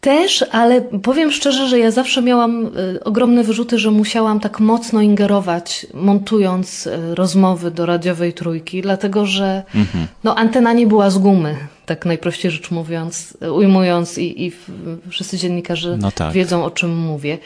Też, 0.00 0.44
ale 0.50 0.80
powiem 0.80 1.32
szczerze, 1.32 1.68
że 1.68 1.78
ja 1.78 1.90
zawsze 1.90 2.22
miałam 2.22 2.66
y, 2.66 3.04
ogromne 3.04 3.44
wyrzuty, 3.44 3.78
że 3.78 3.90
musiałam 3.90 4.40
tak 4.40 4.60
mocno 4.60 5.00
ingerować, 5.00 5.86
montując 5.94 6.86
y, 6.86 7.14
rozmowy 7.14 7.70
do 7.70 7.86
radiowej 7.86 8.32
trójki, 8.32 8.82
dlatego 8.82 9.26
że 9.26 9.62
mhm. 9.74 10.06
no, 10.24 10.34
antena 10.34 10.72
nie 10.72 10.86
była 10.86 11.10
z 11.10 11.18
gumy, 11.18 11.56
tak 11.86 12.06
najprościej 12.06 12.50
rzecz 12.50 12.70
mówiąc, 12.70 13.36
ujmując, 13.54 14.18
i, 14.18 14.46
i 14.46 14.52
wszyscy 15.10 15.38
dziennikarze 15.38 15.96
no 15.96 16.10
tak. 16.12 16.32
wiedzą, 16.32 16.64
o 16.64 16.70
czym 16.70 16.96
mówię. 16.96 17.38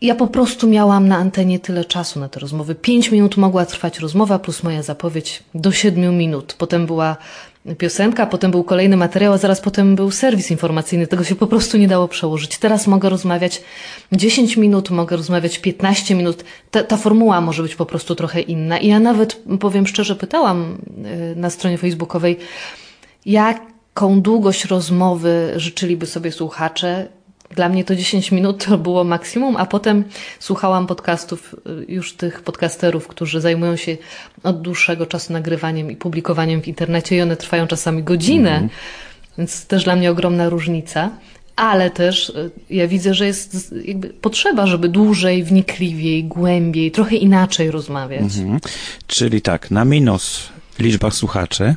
Ja 0.00 0.14
po 0.14 0.26
prostu 0.26 0.68
miałam 0.68 1.08
na 1.08 1.16
antenie 1.16 1.58
tyle 1.58 1.84
czasu 1.84 2.20
na 2.20 2.28
te 2.28 2.40
rozmowy. 2.40 2.74
Pięć 2.74 3.10
minut 3.10 3.36
mogła 3.36 3.66
trwać 3.66 3.98
rozmowa, 3.98 4.38
plus 4.38 4.62
moja 4.62 4.82
zapowiedź 4.82 5.42
do 5.54 5.72
siedmiu 5.72 6.12
minut. 6.12 6.54
Potem 6.58 6.86
była 6.86 7.16
piosenka, 7.78 8.26
potem 8.26 8.50
był 8.50 8.64
kolejny 8.64 8.96
materiał, 8.96 9.32
a 9.32 9.38
zaraz 9.38 9.60
potem 9.60 9.96
był 9.96 10.10
serwis 10.10 10.50
informacyjny. 10.50 11.06
Tego 11.06 11.24
się 11.24 11.34
po 11.34 11.46
prostu 11.46 11.78
nie 11.78 11.88
dało 11.88 12.08
przełożyć. 12.08 12.58
Teraz 12.58 12.86
mogę 12.86 13.08
rozmawiać 13.08 13.62
10 14.12 14.56
minut, 14.56 14.90
mogę 14.90 15.16
rozmawiać 15.16 15.58
15 15.58 16.14
minut. 16.14 16.44
Ta, 16.70 16.82
ta 16.82 16.96
formuła 16.96 17.40
może 17.40 17.62
być 17.62 17.74
po 17.74 17.86
prostu 17.86 18.14
trochę 18.14 18.40
inna. 18.40 18.78
I 18.78 18.88
ja 18.88 19.00
nawet, 19.00 19.42
powiem 19.60 19.86
szczerze, 19.86 20.16
pytałam 20.16 20.78
y, 21.32 21.36
na 21.36 21.50
stronie 21.50 21.78
facebookowej, 21.78 22.38
jaką 23.26 24.20
długość 24.20 24.64
rozmowy 24.64 25.52
życzyliby 25.56 26.06
sobie 26.06 26.32
słuchacze, 26.32 27.08
dla 27.54 27.68
mnie 27.68 27.84
to 27.84 27.96
10 27.96 28.32
minut 28.32 28.64
to 28.64 28.78
było 28.78 29.04
maksimum, 29.04 29.56
a 29.56 29.66
potem 29.66 30.04
słuchałam 30.40 30.86
podcastów 30.86 31.56
y, 31.88 31.92
już 31.92 32.12
tych 32.16 32.42
podcasterów, 32.42 33.08
którzy 33.08 33.40
zajmują 33.40 33.76
się 33.76 33.96
od 34.42 34.62
dłuższego 34.62 35.06
czasu 35.06 35.32
nagrywaniem 35.32 35.90
i 35.90 35.96
publikowaniem 35.96 36.62
w 36.62 36.68
internecie 36.68 37.16
i 37.16 37.20
one 37.20 37.36
trwają 37.36 37.66
czasami 37.66 38.02
godzinę, 38.02 38.56
mm 38.56 38.68
-hmm. 38.68 39.38
więc 39.38 39.66
też 39.66 39.84
dla 39.84 39.96
mnie 39.96 40.10
ogromna 40.10 40.48
różnica. 40.48 41.10
Ale 41.56 41.90
też 41.90 42.28
y, 42.28 42.50
ja 42.70 42.88
widzę, 42.88 43.14
że 43.14 43.26
jest 43.26 43.74
jakby 43.84 44.08
potrzeba, 44.08 44.66
żeby 44.66 44.88
dłużej, 44.88 45.44
wnikliwiej, 45.44 46.24
głębiej, 46.24 46.90
trochę 46.90 47.16
inaczej 47.16 47.70
rozmawiać. 47.70 48.36
Mm 48.36 48.58
-hmm. 48.58 48.68
Czyli 49.06 49.42
tak, 49.42 49.70
na 49.70 49.84
minus 49.84 50.48
liczba 50.78 51.10
słuchaczy. 51.10 51.74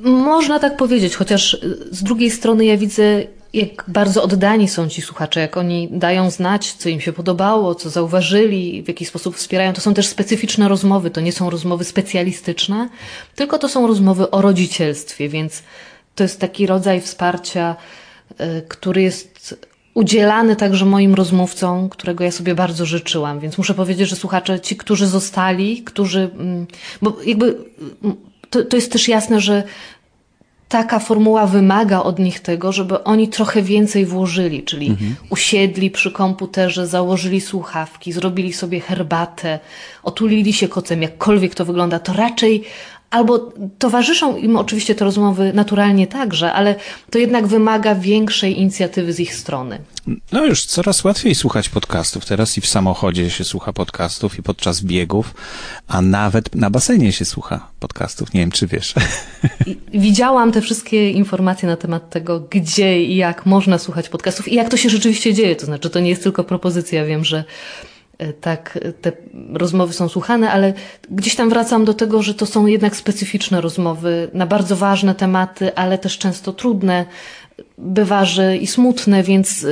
Można 0.00 0.58
tak 0.58 0.76
powiedzieć, 0.76 1.16
chociaż 1.16 1.58
z 1.90 2.02
drugiej 2.02 2.30
strony 2.30 2.64
ja 2.64 2.76
widzę, 2.76 3.22
jak 3.52 3.84
bardzo 3.88 4.22
oddani 4.22 4.68
są 4.68 4.88
ci 4.88 5.02
słuchacze, 5.02 5.40
jak 5.40 5.56
oni 5.56 5.88
dają 5.90 6.30
znać, 6.30 6.72
co 6.72 6.88
im 6.88 7.00
się 7.00 7.12
podobało, 7.12 7.74
co 7.74 7.90
zauważyli, 7.90 8.82
w 8.82 8.88
jaki 8.88 9.04
sposób 9.04 9.36
wspierają. 9.36 9.72
To 9.72 9.80
są 9.80 9.94
też 9.94 10.06
specyficzne 10.06 10.68
rozmowy, 10.68 11.10
to 11.10 11.20
nie 11.20 11.32
są 11.32 11.50
rozmowy 11.50 11.84
specjalistyczne, 11.84 12.88
tylko 13.34 13.58
to 13.58 13.68
są 13.68 13.86
rozmowy 13.86 14.30
o 14.30 14.42
rodzicielstwie, 14.42 15.28
więc 15.28 15.62
to 16.14 16.24
jest 16.24 16.40
taki 16.40 16.66
rodzaj 16.66 17.00
wsparcia, 17.00 17.76
y, 18.30 18.62
który 18.68 19.02
jest 19.02 19.56
udzielany 19.94 20.56
także 20.56 20.84
moim 20.84 21.14
rozmówcom, 21.14 21.88
którego 21.88 22.24
ja 22.24 22.30
sobie 22.30 22.54
bardzo 22.54 22.86
życzyłam. 22.86 23.40
Więc 23.40 23.58
muszę 23.58 23.74
powiedzieć, 23.74 24.08
że 24.08 24.16
słuchacze, 24.16 24.60
ci, 24.60 24.76
którzy 24.76 25.06
zostali, 25.06 25.82
którzy, 25.82 26.30
mm, 26.38 26.66
bo 27.02 27.16
jakby 27.24 27.56
mm, 28.02 28.29
to, 28.50 28.64
to 28.64 28.76
jest 28.76 28.92
też 28.92 29.08
jasne, 29.08 29.40
że 29.40 29.62
taka 30.68 30.98
formuła 30.98 31.46
wymaga 31.46 32.02
od 32.02 32.18
nich 32.18 32.40
tego, 32.40 32.72
żeby 32.72 33.04
oni 33.04 33.28
trochę 33.28 33.62
więcej 33.62 34.06
włożyli, 34.06 34.62
czyli 34.62 34.86
mhm. 34.86 35.16
usiedli 35.30 35.90
przy 35.90 36.10
komputerze, 36.12 36.86
założyli 36.86 37.40
słuchawki, 37.40 38.12
zrobili 38.12 38.52
sobie 38.52 38.80
herbatę, 38.80 39.58
otulili 40.02 40.52
się 40.52 40.68
kocem, 40.68 41.02
jakkolwiek 41.02 41.54
to 41.54 41.64
wygląda, 41.64 41.98
to 41.98 42.12
raczej 42.12 42.64
albo 43.10 43.52
towarzyszą 43.78 44.36
im 44.36 44.56
oczywiście 44.56 44.94
te 44.94 45.04
rozmowy 45.04 45.52
naturalnie 45.54 46.06
także, 46.06 46.52
ale 46.52 46.74
to 47.10 47.18
jednak 47.18 47.46
wymaga 47.46 47.94
większej 47.94 48.60
inicjatywy 48.60 49.12
z 49.12 49.20
ich 49.20 49.34
strony. 49.34 49.78
No 50.32 50.46
już 50.46 50.64
coraz 50.64 51.04
łatwiej 51.04 51.34
słuchać 51.34 51.68
podcastów. 51.68 52.24
Teraz 52.24 52.58
i 52.58 52.60
w 52.60 52.66
samochodzie 52.66 53.30
się 53.30 53.44
słucha 53.44 53.72
podcastów, 53.72 54.38
i 54.38 54.42
podczas 54.42 54.80
biegów, 54.80 55.34
a 55.88 56.02
nawet 56.02 56.54
na 56.54 56.70
basenie 56.70 57.12
się 57.12 57.24
słucha 57.24 57.68
podcastów. 57.80 58.34
Nie 58.34 58.40
wiem, 58.40 58.50
czy 58.50 58.66
wiesz. 58.66 58.94
Widziałam 59.94 60.52
te 60.52 60.60
wszystkie 60.60 61.10
informacje 61.10 61.68
na 61.68 61.76
temat 61.76 62.10
tego, 62.10 62.40
gdzie 62.40 63.04
i 63.04 63.16
jak 63.16 63.46
można 63.46 63.78
słuchać 63.78 64.08
podcastów 64.08 64.48
i 64.48 64.54
jak 64.54 64.68
to 64.68 64.76
się 64.76 64.90
rzeczywiście 64.90 65.34
dzieje. 65.34 65.56
To 65.56 65.66
znaczy, 65.66 65.90
to 65.90 66.00
nie 66.00 66.10
jest 66.10 66.22
tylko 66.22 66.44
propozycja. 66.44 67.04
Wiem, 67.04 67.24
że 67.24 67.44
tak 68.40 68.78
te 69.00 69.12
rozmowy 69.52 69.92
są 69.92 70.08
słuchane, 70.08 70.50
ale 70.50 70.74
gdzieś 71.10 71.36
tam 71.36 71.50
wracam 71.50 71.84
do 71.84 71.94
tego, 71.94 72.22
że 72.22 72.34
to 72.34 72.46
są 72.46 72.66
jednak 72.66 72.96
specyficzne 72.96 73.60
rozmowy 73.60 74.30
na 74.34 74.46
bardzo 74.46 74.76
ważne 74.76 75.14
tematy, 75.14 75.74
ale 75.74 75.98
też 75.98 76.18
często 76.18 76.52
trudne, 76.52 77.06
bywa, 77.78 78.24
że 78.24 78.56
i 78.56 78.66
smutne, 78.66 79.22
więc 79.22 79.66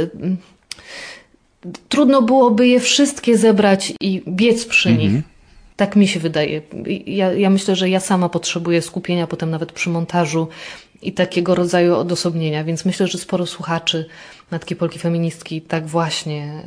trudno 1.89 2.23
byłoby 2.23 2.69
je 2.69 2.81
wszystkie 2.81 3.39
zebrać 3.39 3.93
i 4.01 4.23
biec 4.29 4.65
przy 4.65 4.89
mhm. 4.89 5.13
nich. 5.15 5.23
Tak 5.77 5.97
mi 5.97 6.09
się 6.09 6.21
wydaje. 6.21 6.63
Ja, 7.07 7.33
ja 7.33 7.51
myślę, 7.51 7.77
że 7.77 7.89
ja 7.89 8.01
sama 8.01 8.29
potrzebuję 8.29 8.83
skupienia 8.83 9.27
potem 9.27 9.51
nawet 9.51 9.73
przy 9.73 9.91
montażu 9.91 10.49
i 11.03 11.13
takiego 11.13 11.55
rodzaju 11.55 11.97
odosobnienia, 11.97 12.65
więc 12.65 12.85
myślę, 12.85 13.07
że 13.07 13.19
sporo 13.19 13.47
słuchaczy 13.47 14.07
Matki 14.51 14.77
Polki 14.77 14.99
Feministki 14.99 15.61
tak 15.63 15.87
właśnie 15.87 16.63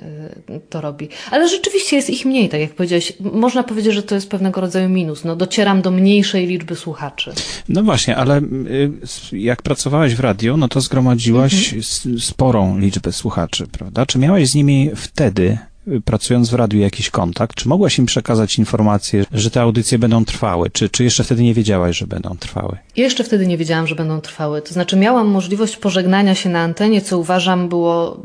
y, 0.50 0.60
to 0.70 0.82
robi. 0.82 1.10
Ale 1.32 1.50
rzeczywiście 1.50 1.96
jest 1.96 2.10
ich 2.10 2.26
mniej, 2.26 2.50
tak 2.50 2.62
jak 2.62 2.74
powiedziałeś. 2.74 3.14
Można 3.20 3.64
powiedzieć, 3.64 3.94
że 3.94 4.04
to 4.04 4.16
jest 4.16 4.30
pewnego 4.30 4.62
rodzaju 4.62 4.90
minus. 4.90 5.24
No, 5.24 5.36
docieram 5.36 5.82
do 5.82 5.92
mniejszej 5.92 6.48
liczby 6.48 6.76
słuchaczy. 6.76 7.34
No 7.70 7.84
właśnie, 7.84 8.16
ale 8.16 8.42
y, 8.42 8.92
jak 9.32 9.62
pracowałeś 9.62 10.16
w 10.16 10.20
radio, 10.20 10.58
no 10.58 10.68
to 10.68 10.82
zgromadziłaś 10.82 11.74
mhm. 11.74 12.20
sporą 12.20 12.80
liczbę 12.80 13.12
słuchaczy, 13.12 13.68
prawda? 13.68 14.06
Czy 14.06 14.20
miałeś 14.20 14.50
z 14.50 14.56
nimi 14.56 14.92
wtedy 14.96 15.58
pracując 16.06 16.50
w 16.50 16.54
radiu 16.54 16.80
jakiś 16.80 17.10
kontakt? 17.10 17.56
Czy 17.56 17.68
mogłaś 17.70 17.98
im 18.00 18.06
przekazać 18.06 18.58
informację, 18.58 19.26
że 19.32 19.52
te 19.52 19.62
audycje 19.62 20.00
będą 20.00 20.26
trwały? 20.26 20.70
Czy, 20.70 20.90
czy 20.90 21.04
jeszcze 21.04 21.24
wtedy 21.24 21.44
nie 21.44 21.54
wiedziałaś, 21.54 21.98
że 21.98 22.08
będą 22.08 22.38
trwały? 22.38 22.78
Jeszcze 22.96 23.24
wtedy 23.24 23.48
nie 23.48 23.58
wiedziałam, 23.58 23.88
że 23.88 23.96
będą 23.96 24.22
trwały. 24.22 24.62
To 24.62 24.74
znaczy 24.74 24.98
miałam 24.98 25.28
możliwość 25.28 25.78
pożegnania 25.78 26.36
się 26.36 26.50
na 26.50 26.60
antenie, 26.60 27.02
co 27.02 27.20
uważam 27.20 27.70
było 27.70 28.24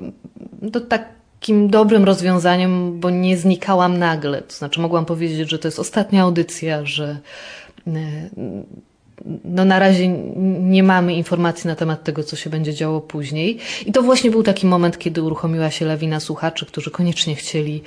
to 0.73 0.81
takim 0.81 1.69
dobrym 1.69 2.05
rozwiązaniem, 2.05 3.01
bo 3.01 3.11
nie 3.11 3.37
znikałam 3.37 3.99
nagle. 3.99 4.43
To 4.43 4.55
znaczy 4.55 4.81
mogłam 4.81 5.05
powiedzieć, 5.05 5.51
że 5.51 5.59
to 5.59 5.69
jest 5.69 5.79
ostatnia 5.79 6.23
audycja, 6.23 6.85
że 6.85 7.19
e, 7.87 7.93
no 9.44 9.64
na 9.64 9.78
razie 9.78 10.08
nie 10.61 10.82
mamy 10.82 11.14
informacji 11.14 11.68
na 11.68 11.75
temat 11.75 12.04
tego, 12.04 12.23
co 12.23 12.37
się 12.37 12.50
będzie 12.50 12.75
działo 12.75 13.00
później. 13.00 13.58
I 13.87 13.92
to 13.92 14.02
właśnie 14.02 14.30
był 14.30 14.42
taki 14.42 14.66
moment, 14.66 14.99
kiedy 14.99 15.23
uruchomiła 15.23 15.70
się 15.70 15.87
lawina 15.87 16.20
słuchaczy, 16.20 16.66
którzy 16.66 16.90
koniecznie 16.90 17.35
chcieli 17.35 17.82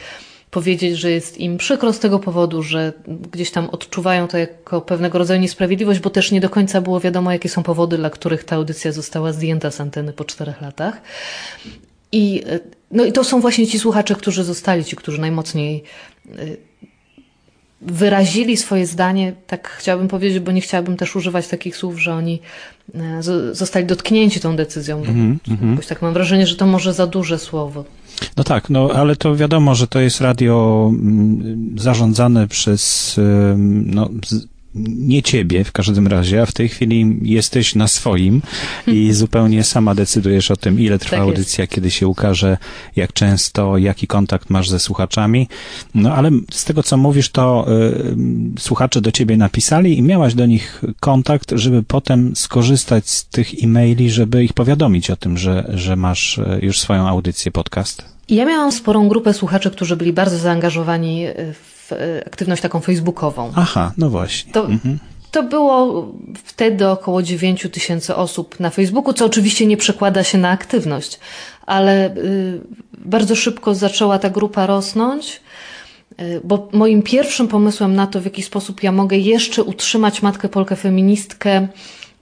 powiedzieć, 0.51 0.98
że 0.98 1.12
jest 1.12 1.38
im 1.38 1.57
przykro 1.57 1.93
z 1.93 2.00
tego 2.00 2.19
powodu, 2.19 2.63
że 2.63 2.93
gdzieś 3.31 3.51
tam 3.51 3.69
odczuwają 3.69 4.27
to 4.27 4.38
jako 4.38 4.81
pewnego 4.81 5.17
rodzaju 5.17 5.41
niesprawiedliwość, 5.41 6.00
bo 6.00 6.09
też 6.09 6.31
nie 6.31 6.41
do 6.41 6.50
końca 6.50 6.81
było 6.81 7.00
wiadomo, 7.00 7.31
jakie 7.31 7.50
są 7.50 7.63
powody, 7.63 7.98
dla 7.98 8.09
których 8.09 8.43
ta 8.43 8.55
audycja 8.55 8.91
została 8.91 9.33
zdjęta 9.33 9.71
z 9.71 9.81
anteny 9.81 10.13
po 10.13 10.25
czterech 10.25 10.62
latach. 10.62 11.01
I, 12.12 12.43
no 12.91 13.05
i 13.05 13.12
to 13.12 13.24
są 13.24 13.41
właśnie 13.41 13.67
ci 13.67 13.79
słuchacze, 13.79 14.15
którzy 14.15 14.43
zostali, 14.43 14.86
ci, 14.86 14.95
którzy 14.95 15.21
najmocniej 15.21 15.83
wyrazili 17.81 18.57
swoje 18.57 18.88
zdanie, 18.88 19.33
tak 19.48 19.69
chciałabym 19.69 20.07
powiedzieć, 20.07 20.39
bo 20.39 20.51
nie 20.51 20.62
chciałabym 20.62 20.98
też 20.98 21.15
używać 21.15 21.48
takich 21.48 21.77
słów, 21.77 22.00
że 22.00 22.13
oni 22.13 22.39
e, 22.95 23.24
zostali 23.51 23.86
dotknięci 23.86 24.39
tą 24.39 24.55
decyzją, 24.55 24.98
mm 25.03 25.39
-hmm. 25.48 25.88
tak 25.88 26.01
mam 26.01 26.13
wrażenie, 26.13 26.48
że 26.48 26.55
to 26.55 26.65
może 26.65 26.93
za 26.93 27.07
duże 27.07 27.39
słowo. 27.39 27.86
No 28.38 28.43
tak, 28.43 28.69
no 28.69 28.89
ale 28.95 29.15
to 29.15 29.36
wiadomo, 29.36 29.75
że 29.75 29.88
to 29.88 30.00
jest 30.00 30.21
radio 30.21 30.89
mm, 30.93 31.75
zarządzane 31.77 32.48
przez 32.48 33.15
no, 33.86 34.09
nie 34.76 35.24
ciebie 35.24 35.64
w 35.64 35.72
każdym 35.72 36.08
razie, 36.08 36.42
a 36.42 36.46
w 36.46 36.52
tej 36.52 36.70
chwili 36.70 37.20
jesteś 37.22 37.76
na 37.76 37.88
swoim 37.88 38.42
i 38.88 39.14
zupełnie 39.14 39.64
sama 39.64 39.96
decydujesz 39.96 40.52
o 40.52 40.56
tym, 40.56 40.80
ile 40.80 41.00
trwa 41.00 41.18
tak 41.18 41.20
audycja, 41.20 41.68
kiedy 41.68 41.92
się 41.92 42.08
ukaże, 42.08 42.58
jak 42.96 43.14
często, 43.14 43.78
jaki 43.78 44.08
kontakt 44.08 44.50
masz 44.50 44.70
ze 44.70 44.80
słuchaczami. 44.80 45.48
No 45.96 46.14
ale 46.14 46.32
z 46.52 46.66
tego, 46.66 46.84
co 46.84 46.98
mówisz, 46.98 47.30
to 47.30 47.66
y, 48.58 48.60
słuchacze 48.60 49.02
do 49.02 49.12
ciebie 49.12 49.38
napisali 49.38 49.98
i 49.98 50.02
miałaś 50.02 50.34
do 50.34 50.46
nich 50.46 50.82
kontakt, 51.00 51.52
żeby 51.56 51.84
potem 51.84 52.36
skorzystać 52.36 53.10
z 53.10 53.26
tych 53.26 53.64
e-maili, 53.64 54.12
żeby 54.12 54.44
ich 54.44 54.54
powiadomić 54.54 55.10
o 55.10 55.16
tym, 55.16 55.38
że, 55.38 55.72
że 55.74 55.96
masz 55.96 56.38
y, 56.38 56.60
już 56.62 56.80
swoją 56.80 57.08
audycję, 57.08 57.52
podcast. 57.52 58.06
Ja 58.30 58.46
miałam 58.46 58.72
sporą 58.72 59.08
grupę 59.08 59.34
słuchaczy, 59.34 59.72
którzy 59.72 59.96
byli 59.96 60.14
bardzo 60.14 60.38
zaangażowani 60.38 61.26
w 61.54 61.78
E, 61.91 62.24
aktywność 62.27 62.62
taką 62.62 62.79
facebookową. 62.79 63.51
Aha, 63.55 63.93
no 63.98 64.10
właśnie. 64.10 64.53
To, 64.53 64.65
mhm. 64.65 65.00
to 65.31 65.44
było 65.44 66.07
wtedy 66.44 66.87
około 66.87 67.24
9 67.24 67.68
tysięcy 67.72 68.16
osób 68.16 68.59
na 68.59 68.70
Facebooku, 68.70 69.14
co 69.14 69.25
oczywiście 69.25 69.66
nie 69.66 69.77
przekłada 69.77 70.24
się 70.24 70.37
na 70.37 70.50
aktywność, 70.50 71.20
ale 71.66 72.16
y, 72.18 72.61
bardzo 72.98 73.35
szybko 73.35 73.75
zaczęła 73.75 74.20
ta 74.20 74.29
grupa 74.29 74.66
rosnąć 74.66 75.42
y, 76.20 76.42
bo 76.44 76.70
moim 76.74 77.01
pierwszym 77.01 77.48
pomysłem 77.48 77.96
na 77.96 78.07
to, 78.07 78.22
w 78.22 78.25
jaki 78.25 78.44
sposób 78.44 78.83
ja 78.83 78.92
mogę 78.92 79.18
jeszcze 79.18 79.64
utrzymać 79.64 80.22
Matkę 80.22 80.50
Polkę 80.50 80.75
feministkę 80.75 81.68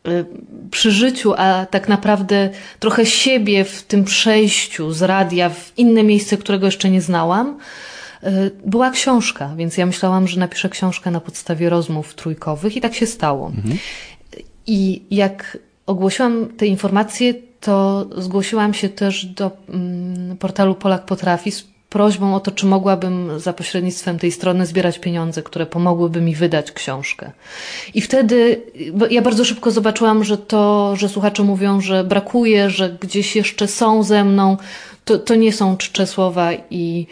y, 0.08 0.26
przy 0.72 0.92
życiu, 0.92 1.34
a 1.38 1.65
tak 1.65 1.88
naprawdę 1.88 2.50
trochę 2.80 3.06
siebie 3.06 3.63
w 3.63 3.84
tym 3.84 4.04
przejściu 4.04 4.92
z 4.92 5.02
radia 5.02 5.50
w 5.50 5.72
inne 5.78 6.04
miejsce, 6.04 6.38
którego 6.38 6.65
jeszcze 6.65 6.89
nie 6.89 7.02
znałam, 7.02 7.58
była 8.66 8.92
książka, 8.92 9.54
więc 9.58 9.78
ja 9.78 9.86
myślałam, 9.86 10.28
że 10.28 10.40
napiszę 10.40 10.70
książkę 10.70 11.12
na 11.12 11.20
podstawie 11.20 11.70
rozmów 11.70 12.14
trójkowych 12.14 12.78
i 12.78 12.82
tak 12.82 12.94
się 12.94 13.06
stało. 13.06 13.48
Mhm. 13.48 13.78
I 14.68 15.02
jak 15.12 15.58
ogłosiłam 15.86 16.48
te 16.58 16.68
informacje, 16.68 17.34
to 17.60 18.08
zgłosiłam 18.18 18.74
się 18.74 18.90
też 18.90 19.26
do 19.26 19.52
mm, 19.70 20.38
portalu 20.38 20.76
Polak 20.76 21.06
Potrafi 21.06 21.52
z 21.52 21.64
prośbą 21.90 22.36
o 22.36 22.40
to, 22.40 22.52
czy 22.52 22.66
mogłabym 22.66 23.40
za 23.40 23.54
pośrednictwem 23.54 24.20
tej 24.20 24.32
strony 24.32 24.66
zbierać 24.66 25.00
pieniądze, 25.00 25.44
które 25.44 25.66
pomogłyby 25.66 26.22
mi 26.22 26.36
wydać 26.36 26.72
książkę. 26.72 27.32
I 27.94 28.02
wtedy 28.02 28.62
ja 29.10 29.22
bardzo 29.22 29.46
szybko 29.46 29.72
zobaczyłam, 29.72 30.24
że 30.24 30.38
to, 30.38 30.96
że 30.96 31.10
słuchacze 31.10 31.44
mówią, 31.44 31.82
że 31.82 32.04
brakuje, 32.04 32.70
że 32.70 32.98
gdzieś 33.02 33.36
jeszcze 33.36 33.68
są 33.68 34.04
ze 34.04 34.24
mną, 34.24 34.58
to, 35.06 35.18
to 35.18 35.36
nie 35.36 35.54
są 35.54 35.78
czcze 35.78 36.08
słowa 36.08 36.50
i 36.70 37.08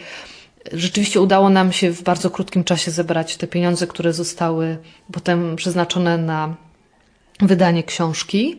Rzeczywiście 0.72 1.20
udało 1.20 1.50
nam 1.50 1.72
się 1.72 1.90
w 1.90 2.02
bardzo 2.02 2.30
krótkim 2.30 2.64
czasie 2.64 2.90
zebrać 2.90 3.36
te 3.36 3.46
pieniądze, 3.46 3.86
które 3.86 4.12
zostały 4.12 4.78
potem 5.12 5.56
przeznaczone 5.56 6.18
na 6.18 6.54
wydanie 7.40 7.82
książki. 7.82 8.58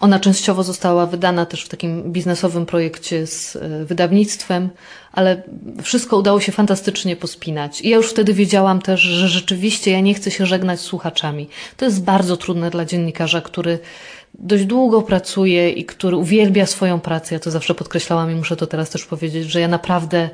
Ona 0.00 0.20
częściowo 0.20 0.62
została 0.62 1.06
wydana 1.06 1.46
też 1.46 1.64
w 1.64 1.68
takim 1.68 2.12
biznesowym 2.12 2.66
projekcie 2.66 3.26
z 3.26 3.56
e, 3.56 3.84
wydawnictwem, 3.84 4.70
ale 5.12 5.42
wszystko 5.82 6.16
udało 6.16 6.40
się 6.40 6.52
fantastycznie 6.52 7.16
pospinać. 7.16 7.80
I 7.80 7.88
ja 7.88 7.96
już 7.96 8.10
wtedy 8.10 8.34
wiedziałam 8.34 8.82
też, 8.82 9.00
że 9.00 9.28
rzeczywiście 9.28 9.90
ja 9.90 10.00
nie 10.00 10.14
chcę 10.14 10.30
się 10.30 10.46
żegnać 10.46 10.80
z 10.80 10.82
słuchaczami. 10.82 11.48
To 11.76 11.84
jest 11.84 12.04
bardzo 12.04 12.36
trudne 12.36 12.70
dla 12.70 12.84
dziennikarza, 12.84 13.40
który 13.40 13.78
dość 14.38 14.64
długo 14.64 15.02
pracuje 15.02 15.70
i 15.70 15.84
który 15.84 16.16
uwielbia 16.16 16.66
swoją 16.66 17.00
pracę. 17.00 17.34
Ja 17.34 17.38
to 17.38 17.50
zawsze 17.50 17.74
podkreślałam 17.74 18.30
i 18.30 18.34
muszę 18.34 18.56
to 18.56 18.66
teraz 18.66 18.90
też 18.90 19.04
powiedzieć, 19.04 19.50
że 19.50 19.60
ja 19.60 19.68
naprawdę 19.68 20.30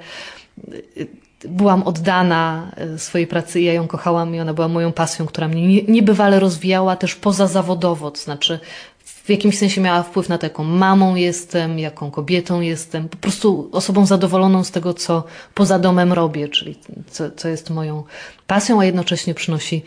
byłam 1.44 1.82
oddana 1.82 2.72
e, 2.76 2.98
swojej 2.98 3.26
pracy 3.26 3.60
i 3.60 3.64
ja 3.64 3.72
ją 3.72 3.88
kochałam 3.88 4.34
i 4.34 4.40
ona 4.40 4.54
była 4.54 4.68
moją 4.68 4.92
pasją, 4.92 5.26
która 5.26 5.48
mnie 5.48 5.82
niebywale 5.82 6.40
rozwijała 6.40 6.96
też 6.96 7.14
poza 7.14 7.46
zawodowo, 7.46 8.10
to 8.10 8.20
znaczy 8.20 8.60
w 9.04 9.30
jakimś 9.30 9.58
sensie 9.58 9.80
miała 9.80 10.02
wpływ 10.02 10.28
na 10.28 10.38
to, 10.38 10.46
jaką 10.46 10.64
mamą 10.64 11.14
jestem, 11.14 11.78
jaką 11.78 12.10
kobietą 12.10 12.60
jestem, 12.60 13.08
po 13.08 13.16
prostu 13.16 13.68
osobą 13.72 14.06
zadowoloną 14.06 14.64
z 14.64 14.70
tego, 14.70 14.94
co 14.94 15.24
poza 15.54 15.78
domem 15.78 16.12
robię, 16.12 16.48
czyli 16.48 16.78
co, 17.10 17.30
co 17.30 17.48
jest 17.48 17.70
moją 17.70 18.04
pasją, 18.46 18.80
a 18.80 18.84
jednocześnie 18.84 19.34
przynosi 19.34 19.82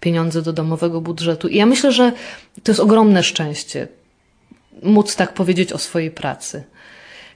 pieniądze 0.00 0.42
do 0.42 0.52
domowego 0.52 1.00
budżetu. 1.00 1.48
I 1.48 1.56
ja 1.56 1.66
myślę, 1.66 1.92
że 1.92 2.12
to 2.62 2.72
jest 2.72 2.80
ogromne 2.80 3.22
szczęście 3.22 3.88
móc 4.82 5.16
tak 5.16 5.34
powiedzieć 5.34 5.72
o 5.72 5.78
swojej 5.78 6.10
pracy. 6.10 6.64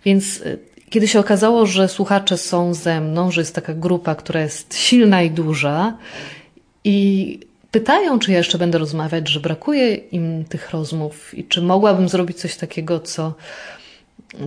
Więc 0.05 0.43
e, 0.45 0.57
kiedy 0.91 1.09
się 1.09 1.21
okazało, 1.21 1.67
że 1.67 1.89
słuchacze 1.89 2.39
są 2.39 2.75
ze 2.75 3.01
mną, 3.01 3.31
że 3.31 3.41
jest 3.41 3.55
taka 3.55 3.75
grupa, 3.75 4.15
która 4.15 4.41
jest 4.41 4.79
silna 4.79 5.23
i 5.23 5.31
duża 5.31 5.97
i 6.85 7.41
pytają, 7.71 8.19
czy 8.19 8.33
ja 8.33 8.39
jeszcze 8.39 8.59
będę 8.59 8.79
rozmawiać, 8.79 9.29
że 9.29 9.41
brakuje 9.41 9.95
im 9.95 10.45
tych 10.45 10.71
rozmów 10.71 11.39
i 11.39 11.45
czy 11.45 11.63
mogłabym 11.63 12.09
zrobić 12.09 12.37
coś 12.37 12.57
takiego, 12.57 13.01
co, 13.01 13.35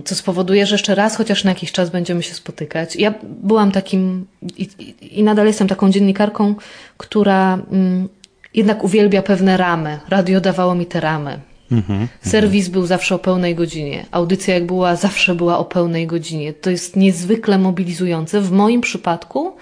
co 0.04 0.14
spowoduje, 0.14 0.66
że 0.66 0.74
jeszcze 0.74 0.94
raz, 0.94 1.16
chociaż 1.16 1.44
na 1.44 1.50
jakiś 1.50 1.72
czas 1.72 1.90
będziemy 1.90 2.22
się 2.22 2.34
spotykać. 2.34 2.96
Ja 2.96 3.14
byłam 3.22 3.72
takim 3.72 4.26
i, 4.56 4.68
i 5.00 5.22
nadal 5.22 5.46
jestem 5.46 5.68
taką 5.68 5.90
dziennikarką, 5.90 6.54
która 6.96 7.54
mm, 7.54 8.08
jednak 8.54 8.84
uwielbia 8.84 9.22
pewne 9.22 9.56
ramy. 9.56 9.98
Radio 10.08 10.40
dawało 10.40 10.74
mi 10.74 10.86
te 10.86 11.00
ramy. 11.00 11.49
Mhm, 11.72 12.08
Serwis 12.22 12.68
był 12.68 12.86
zawsze 12.86 13.14
o 13.14 13.18
pełnej 13.18 13.54
godzinie. 13.54 14.06
Audycja 14.10 14.54
jak 14.54 14.66
była, 14.66 14.96
zawsze 14.96 15.34
była 15.34 15.58
o 15.58 15.64
pełnej 15.64 16.06
godzinie. 16.06 16.52
To 16.52 16.70
jest 16.70 16.96
niezwykle 16.96 17.58
mobilizujące. 17.58 18.40
W 18.40 18.52
moim 18.52 18.80
przypadku 18.80 19.56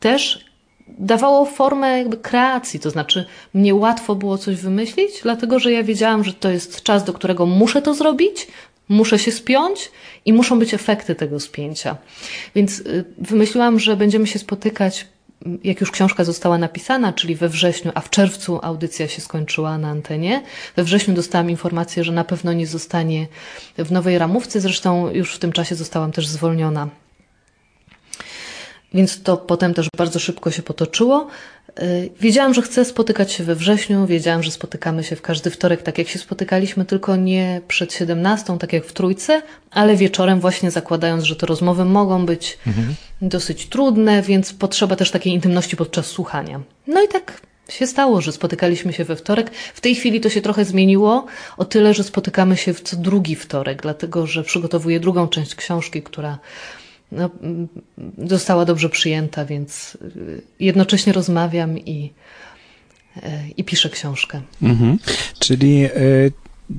też 0.00 0.44
dawało 0.88 1.44
formę 1.44 1.98
jakby 1.98 2.16
kreacji, 2.16 2.80
to 2.80 2.90
znaczy 2.90 3.26
mnie 3.54 3.74
łatwo 3.74 4.14
było 4.14 4.38
coś 4.38 4.56
wymyślić, 4.56 5.10
dlatego 5.22 5.58
że 5.58 5.72
ja 5.72 5.82
wiedziałam, 5.82 6.24
że 6.24 6.32
to 6.32 6.50
jest 6.50 6.82
czas, 6.82 7.04
do 7.04 7.12
którego 7.12 7.46
muszę 7.46 7.82
to 7.82 7.94
zrobić, 7.94 8.46
Muszę 8.88 9.18
się 9.18 9.32
spiąć 9.32 9.90
i 10.24 10.32
muszą 10.32 10.58
być 10.58 10.74
efekty 10.74 11.14
tego 11.14 11.40
spięcia. 11.40 11.96
Więc 12.54 12.80
y, 12.80 13.04
wymyśliłam, 13.18 13.78
że 13.78 13.96
będziemy 13.96 14.26
się 14.26 14.38
spotykać, 14.38 15.06
jak 15.64 15.80
już 15.80 15.90
książka 15.90 16.24
została 16.24 16.58
napisana, 16.58 17.12
czyli 17.12 17.36
we 17.36 17.48
wrześniu, 17.48 17.92
a 17.94 18.00
w 18.00 18.10
czerwcu 18.10 18.60
audycja 18.62 19.08
się 19.08 19.20
skończyła 19.22 19.78
na 19.78 19.88
antenie. 19.88 20.42
We 20.76 20.84
wrześniu 20.84 21.14
dostałam 21.14 21.50
informację, 21.50 22.04
że 22.04 22.12
na 22.12 22.24
pewno 22.24 22.52
nie 22.52 22.66
zostanie 22.66 23.26
w 23.78 23.92
nowej 23.92 24.18
ramówce, 24.18 24.60
zresztą 24.60 25.10
już 25.10 25.34
w 25.34 25.38
tym 25.38 25.52
czasie 25.52 25.74
zostałam 25.74 26.12
też 26.12 26.26
zwolniona 26.26 26.88
więc 28.94 29.22
to 29.22 29.36
potem 29.36 29.74
też 29.74 29.88
bardzo 29.96 30.18
szybko 30.18 30.50
się 30.50 30.62
potoczyło. 30.62 31.28
Y, 31.82 32.10
wiedziałam, 32.20 32.54
że 32.54 32.62
chcę 32.62 32.84
spotykać 32.84 33.32
się 33.32 33.44
we 33.44 33.54
wrześniu, 33.54 34.06
wiedziałam, 34.06 34.42
że 34.42 34.50
spotykamy 34.50 35.04
się 35.04 35.16
w 35.16 35.22
każdy 35.22 35.50
wtorek, 35.50 35.82
tak 35.82 35.98
jak 35.98 36.08
się 36.08 36.18
spotykaliśmy, 36.18 36.84
tylko 36.84 37.16
nie 37.16 37.60
przed 37.68 37.92
17, 37.92 38.58
tak 38.58 38.72
jak 38.72 38.84
w 38.84 38.92
trójce, 38.92 39.42
ale 39.70 39.96
wieczorem, 39.96 40.40
właśnie 40.40 40.70
zakładając, 40.70 41.24
że 41.24 41.36
te 41.36 41.46
rozmowy 41.46 41.84
mogą 41.84 42.26
być 42.26 42.58
mhm. 42.66 42.94
dosyć 43.22 43.66
trudne, 43.66 44.22
więc 44.22 44.52
potrzeba 44.52 44.96
też 44.96 45.10
takiej 45.10 45.32
intymności 45.32 45.76
podczas 45.76 46.06
słuchania. 46.06 46.60
No 46.86 47.02
i 47.02 47.08
tak 47.08 47.40
się 47.68 47.86
stało, 47.86 48.20
że 48.20 48.32
spotykaliśmy 48.32 48.92
się 48.92 49.04
we 49.04 49.16
wtorek. 49.16 49.50
W 49.54 49.80
tej 49.80 49.94
chwili 49.94 50.20
to 50.20 50.28
się 50.28 50.42
trochę 50.42 50.64
zmieniło, 50.64 51.26
o 51.56 51.64
tyle, 51.64 51.94
że 51.94 52.04
spotykamy 52.04 52.56
się 52.56 52.74
w 52.74 52.80
co 52.80 52.96
drugi 52.96 53.36
wtorek, 53.36 53.82
dlatego 53.82 54.26
że 54.26 54.44
przygotowuję 54.44 55.00
drugą 55.00 55.28
część 55.28 55.54
książki, 55.54 56.02
która 56.02 56.38
no, 57.12 57.30
została 58.18 58.64
dobrze 58.64 58.88
przyjęta, 58.88 59.44
więc 59.44 59.98
y, 60.16 60.42
jednocześnie 60.60 61.12
rozmawiam 61.12 61.78
i, 61.78 62.12
y, 63.16 63.20
i 63.56 63.64
piszę 63.64 63.90
książkę. 63.90 64.40
Mhm. 64.62 64.98
Czyli 65.38 65.84
y, 65.84 66.32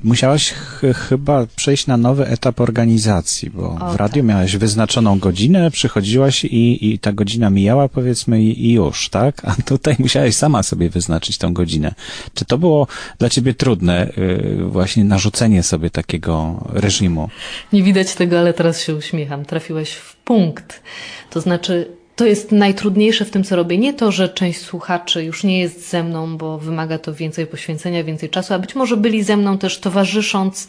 Musiałaś 0.04 0.52
ch 0.52 0.82
chyba 1.08 1.46
przejść 1.56 1.86
na 1.86 1.96
nowy 1.96 2.26
etap 2.26 2.60
organizacji, 2.60 3.50
bo 3.50 3.76
o, 3.80 3.92
w 3.92 3.96
radiu 3.96 4.22
tak. 4.22 4.24
miałaś 4.24 4.56
wyznaczoną 4.56 5.18
godzinę, 5.18 5.70
przychodziłaś 5.70 6.44
i, 6.44 6.92
i 6.92 6.98
ta 6.98 7.12
godzina 7.12 7.50
mijała, 7.50 7.88
powiedzmy, 7.88 8.42
i, 8.42 8.66
i, 8.66 8.72
już, 8.72 9.08
tak? 9.08 9.42
A 9.44 9.54
tutaj 9.62 9.96
musiałaś 10.04 10.34
sama 10.34 10.62
sobie 10.62 10.90
wyznaczyć 10.90 11.38
tą 11.38 11.54
godzinę. 11.54 11.94
Czy 12.34 12.44
to 12.44 12.58
było 12.58 12.86
dla 13.18 13.28
ciebie 13.28 13.54
trudne, 13.54 14.12
yy, 14.16 14.64
właśnie 14.64 15.04
narzucenie 15.04 15.62
sobie 15.62 15.90
takiego 15.90 16.64
reżimu? 16.72 17.28
Nie 17.72 17.82
widać 17.82 18.14
tego, 18.14 18.38
ale 18.38 18.54
teraz 18.54 18.82
się 18.82 18.94
uśmiecham. 18.94 19.44
Trafiłeś 19.44 19.92
w 19.92 20.16
punkt. 20.16 20.82
To 21.30 21.40
znaczy, 21.40 21.97
to 22.18 22.26
jest 22.26 22.52
najtrudniejsze 22.52 23.24
w 23.24 23.30
tym, 23.30 23.44
co 23.44 23.56
robię. 23.56 23.78
Nie 23.78 23.94
to, 23.94 24.12
że 24.12 24.28
część 24.28 24.60
słuchaczy 24.60 25.24
już 25.24 25.44
nie 25.44 25.60
jest 25.60 25.90
ze 25.90 26.02
mną, 26.02 26.36
bo 26.36 26.58
wymaga 26.58 26.98
to 26.98 27.14
więcej 27.14 27.46
poświęcenia, 27.46 28.04
więcej 28.04 28.30
czasu, 28.30 28.54
a 28.54 28.58
być 28.58 28.74
może 28.74 28.96
byli 28.96 29.22
ze 29.22 29.36
mną 29.36 29.58
też 29.58 29.78
towarzysząc 29.78 30.68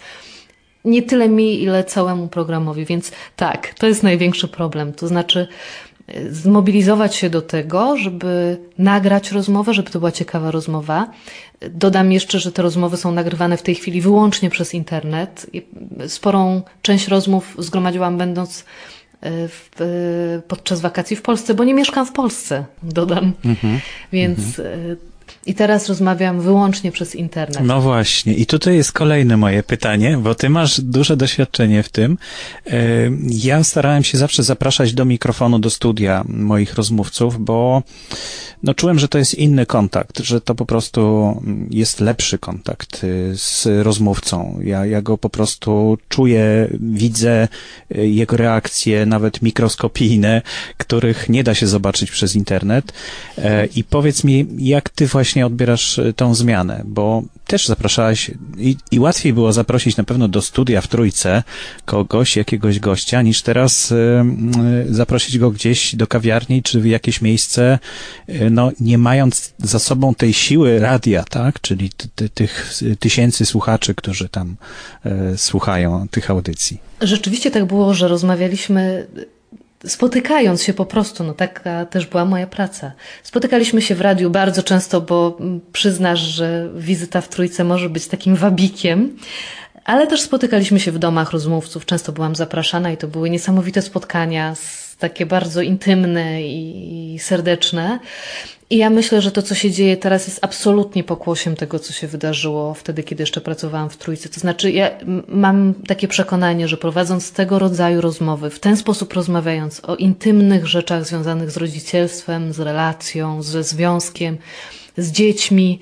nie 0.86 1.02
tyle 1.02 1.30
mi, 1.30 1.64
ile 1.64 1.84
całemu 1.84 2.28
programowi. 2.28 2.86
Więc 2.86 3.12
tak, 3.36 3.74
to 3.74 3.88
jest 3.88 4.04
największy 4.04 4.48
problem. 4.48 4.94
To 4.94 5.08
znaczy, 5.08 5.48
e, 6.08 6.32
zmobilizować 6.32 7.16
się 7.16 7.30
do 7.30 7.42
tego, 7.42 7.98
żeby 7.98 8.58
nagrać 8.78 9.32
rozmowę, 9.32 9.74
żeby 9.74 9.90
to 9.90 10.00
była 10.00 10.12
ciekawa 10.12 10.52
rozmowa. 10.52 11.12
Dodam 11.70 12.12
jeszcze, 12.12 12.40
że 12.40 12.52
te 12.52 12.62
rozmowy 12.62 12.98
są 12.98 13.12
nagrywane 13.12 13.58
w 13.58 13.62
tej 13.62 13.76
chwili 13.76 14.02
wyłącznie 14.02 14.50
przez 14.50 14.74
internet. 14.74 15.46
Sporą 16.08 16.62
część 16.82 17.08
rozmów 17.08 17.56
zgromadziłam 17.60 18.18
będąc 18.18 18.64
E, 18.64 18.66
w, 19.22 19.70
podczas 20.48 20.82
wakacji 20.82 21.16
w 21.16 21.22
Polsce, 21.22 21.54
bo 21.54 21.64
nie 21.64 21.74
mieszkam 21.74 22.06
w 22.06 22.12
Polsce, 22.12 22.66
dodam. 22.84 23.34
Mhm. 23.46 23.80
Więc 24.12 24.60
mhm. 24.60 24.98
I 25.46 25.54
teraz 25.54 25.88
rozmawiam 25.88 26.42
wyłącznie 26.42 26.92
przez 26.92 27.16
internet. 27.16 27.64
No 27.64 27.82
właśnie. 27.82 28.34
I 28.34 28.46
tutaj 28.46 28.76
jest 28.76 28.92
kolejne 28.92 29.38
moje 29.38 29.64
pytanie, 29.64 30.18
bo 30.18 30.36
ty 30.36 30.50
masz 30.50 30.82
duże 30.82 31.18
doświadczenie 31.18 31.84
w 31.84 31.90
tym. 31.90 32.18
Ja 33.30 33.64
starałem 33.64 34.04
się 34.04 34.18
zawsze 34.18 34.44
zapraszać 34.44 34.94
do 34.94 35.06
mikrofonu, 35.06 35.60
do 35.60 35.70
studia 35.70 36.24
moich 36.28 36.74
rozmówców, 36.74 37.44
bo 37.44 37.84
no 38.64 38.74
czułem, 38.74 39.00
że 39.00 39.08
to 39.08 39.18
jest 39.18 39.36
inny 39.36 39.66
kontakt, 39.66 40.20
że 40.20 40.42
to 40.42 40.56
po 40.56 40.66
prostu 40.66 41.34
jest 41.70 42.00
lepszy 42.00 42.38
kontakt 42.38 43.04
y, 43.04 43.32
z 43.36 43.68
rozmówcą. 43.84 44.60
Ja, 44.64 44.86
ja 44.86 45.02
go 45.02 45.18
po 45.18 45.30
prostu 45.30 45.98
czuję, 46.10 46.68
widzę 46.80 47.48
y, 47.98 48.08
jego 48.08 48.38
reakcje, 48.38 49.06
nawet 49.06 49.42
mikroskopijne, 49.42 50.42
których 50.78 51.30
nie 51.30 51.44
da 51.44 51.56
się 51.56 51.68
zobaczyć 51.68 52.12
przez 52.12 52.36
internet. 52.36 52.94
E, 53.38 53.66
I 53.66 53.84
powiedz 53.84 54.24
mi, 54.24 54.48
jak 54.58 54.90
ty 54.90 55.08
właśnie 55.08 55.39
odbierasz 55.46 55.98
y, 55.98 56.14
tą 56.14 56.36
zmianę, 56.36 56.82
bo 56.86 57.24
też 57.48 57.68
zapraszałaś 57.68 58.32
i, 58.58 58.78
i 58.92 59.00
łatwiej 59.00 59.34
było 59.34 59.54
zaprosić 59.54 59.98
na 59.98 60.04
pewno 60.04 60.28
do 60.28 60.42
studia 60.42 60.82
w 60.82 60.88
trójce 60.88 61.44
kogoś, 61.86 62.36
jakiegoś 62.36 62.80
gościa, 62.80 63.22
niż 63.22 63.42
teraz 63.42 63.92
y, 63.92 63.96
y, 64.90 64.94
zaprosić 64.94 65.38
go 65.38 65.52
gdzieś 65.52 65.96
do 65.96 66.08
kawiarni 66.08 66.64
czy 66.64 66.82
w 66.82 66.86
jakieś 66.86 67.22
miejsce, 67.22 67.80
y, 68.30 68.50
no 68.50 68.72
nie 68.80 68.98
mając 68.98 69.54
za 69.60 69.80
sobą 69.80 70.16
tej 70.16 70.34
siły 70.34 70.80
radia, 70.80 71.24
tak, 71.24 71.62
czyli 71.62 71.90
tych 72.34 72.74
tysięcy 73.00 73.46
słuchaczy, 73.46 73.96
którzy 73.96 74.30
tam 74.30 74.56
y, 75.34 75.38
słuchają 75.38 76.08
tych 76.08 76.30
audycji. 76.30 76.78
Rzeczywiście 77.02 77.52
tak 77.52 77.66
było, 77.66 77.94
że 77.94 78.08
rozmawialiśmy 78.08 79.08
spotykając 79.86 80.64
się 80.64 80.74
po 80.74 80.86
prostu, 80.86 81.24
no 81.24 81.34
taka 81.34 81.86
też 81.86 82.06
była 82.06 82.26
moja 82.26 82.48
praca. 82.48 82.92
Spotykaliśmy 83.24 83.82
się 83.82 83.96
w 83.96 84.02
radiu 84.02 84.30
bardzo 84.30 84.64
często, 84.64 85.02
bo 85.02 85.38
przyznasz, 85.72 86.20
że 86.20 86.70
wizyta 86.76 87.22
w 87.22 87.30
trójce 87.30 87.64
może 87.64 87.90
być 87.90 88.08
takim 88.08 88.36
wabikiem, 88.36 89.18
ale 89.86 90.08
też 90.08 90.22
spotykaliśmy 90.22 90.80
się 90.80 90.92
w 90.92 91.00
domach 91.00 91.32
rozmówców. 91.32 91.86
Często 91.86 92.12
byłam 92.12 92.36
zapraszana 92.36 92.92
i 92.92 92.98
to 92.98 93.08
były 93.08 93.30
niesamowite 93.30 93.82
spotkania, 93.82 94.56
takie 95.00 95.26
bardzo 95.26 95.62
intymne 95.62 96.42
i 96.44 97.18
serdeczne. 97.20 98.00
I 98.70 98.78
ja 98.78 98.90
myślę, 98.90 99.22
że 99.22 99.32
to, 99.32 99.42
co 99.42 99.56
się 99.56 99.72
dzieje 99.72 99.98
teraz, 99.98 100.28
jest 100.28 100.40
absolutnie 100.42 101.04
pokłosiem 101.04 101.56
tego, 101.56 101.80
co 101.80 101.94
się 101.94 102.08
wydarzyło 102.08 102.74
wtedy, 102.74 103.04
kiedy 103.04 103.24
jeszcze 103.24 103.42
pracowałam 103.42 103.90
w 103.90 103.98
Trójce. 103.98 104.30
To 104.30 104.40
znaczy, 104.40 104.72
ja 104.72 104.90
mam 105.28 105.74
takie 105.88 106.08
przekonanie, 106.08 106.68
że 106.68 106.78
prowadząc 106.78 107.32
tego 107.32 107.60
rodzaju 107.60 108.02
rozmowy, 108.02 108.50
w 108.50 108.60
ten 108.60 108.78
sposób 108.78 109.14
rozmawiając 109.14 109.82
o 109.84 109.96
intymnych 109.96 110.68
rzeczach 110.68 111.06
związanych 111.06 111.52
z 111.52 111.58
rodzicielstwem, 111.58 112.54
z 112.54 112.60
relacją, 112.60 113.44
ze 113.44 113.64
związkiem, 113.64 114.38
z 114.98 115.12
dziećmi, 115.12 115.80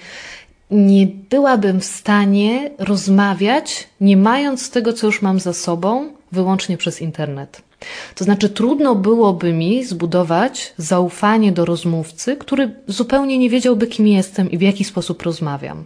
nie 0.71 1.08
byłabym 1.08 1.80
w 1.80 1.86
stanie 1.86 2.71
rozmawiać, 2.77 3.88
nie 4.01 4.17
mając 4.17 4.69
tego, 4.71 4.93
co 4.93 5.08
już 5.08 5.21
mam 5.21 5.39
za 5.39 5.53
sobą, 5.53 6.13
wyłącznie 6.32 6.77
przez 6.77 7.01
internet. 7.01 7.66
To 8.16 8.24
znaczy, 8.24 8.50
trudno 8.50 8.96
byłoby 8.96 9.54
mi 9.54 9.86
zbudować 9.86 10.74
zaufanie 10.78 11.52
do 11.52 11.66
rozmówcy, 11.66 12.36
który 12.36 12.76
zupełnie 12.88 13.38
nie 13.38 13.50
wiedziałby, 13.50 13.88
kim 13.88 14.08
jestem 14.08 14.52
i 14.52 14.58
w 14.58 14.62
jaki 14.62 14.84
sposób 14.84 15.22
rozmawiam. 15.22 15.86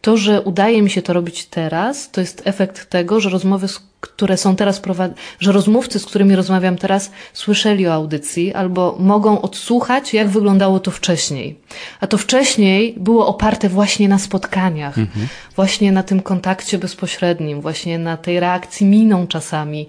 To, 0.00 0.16
że 0.16 0.42
udaje 0.42 0.82
mi 0.82 0.90
się 0.90 1.02
to 1.02 1.12
robić 1.12 1.46
teraz, 1.46 2.10
to 2.10 2.20
jest 2.20 2.42
efekt 2.44 2.90
tego, 2.90 3.20
że 3.20 3.30
rozmowy, 3.30 3.66
które 4.00 4.36
są 4.36 4.56
teraz 4.56 4.80
prowadzone, 4.80 5.18
że 5.40 5.52
rozmówcy, 5.52 5.98
z 5.98 6.06
którymi 6.06 6.36
rozmawiam 6.36 6.76
teraz, 6.76 7.10
słyszeli 7.32 7.86
o 7.88 7.92
audycji 7.92 8.54
albo 8.54 8.96
mogą 8.98 9.42
odsłuchać, 9.42 10.14
jak 10.14 10.28
wyglądało 10.28 10.80
to 10.80 10.90
wcześniej. 10.90 11.58
A 12.00 12.06
to 12.06 12.18
wcześniej 12.18 12.94
było 12.96 13.26
oparte 13.26 13.68
właśnie 13.68 14.08
na 14.08 14.18
spotkaniach, 14.18 14.98
mhm. 14.98 15.28
właśnie 15.56 15.92
na 15.92 16.02
tym 16.02 16.20
kontakcie 16.20 16.78
bezpośrednim, 16.78 17.60
właśnie 17.60 17.98
na 17.98 18.16
tej 18.16 18.40
reakcji 18.40 18.86
miną 18.86 19.26
czasami 19.26 19.88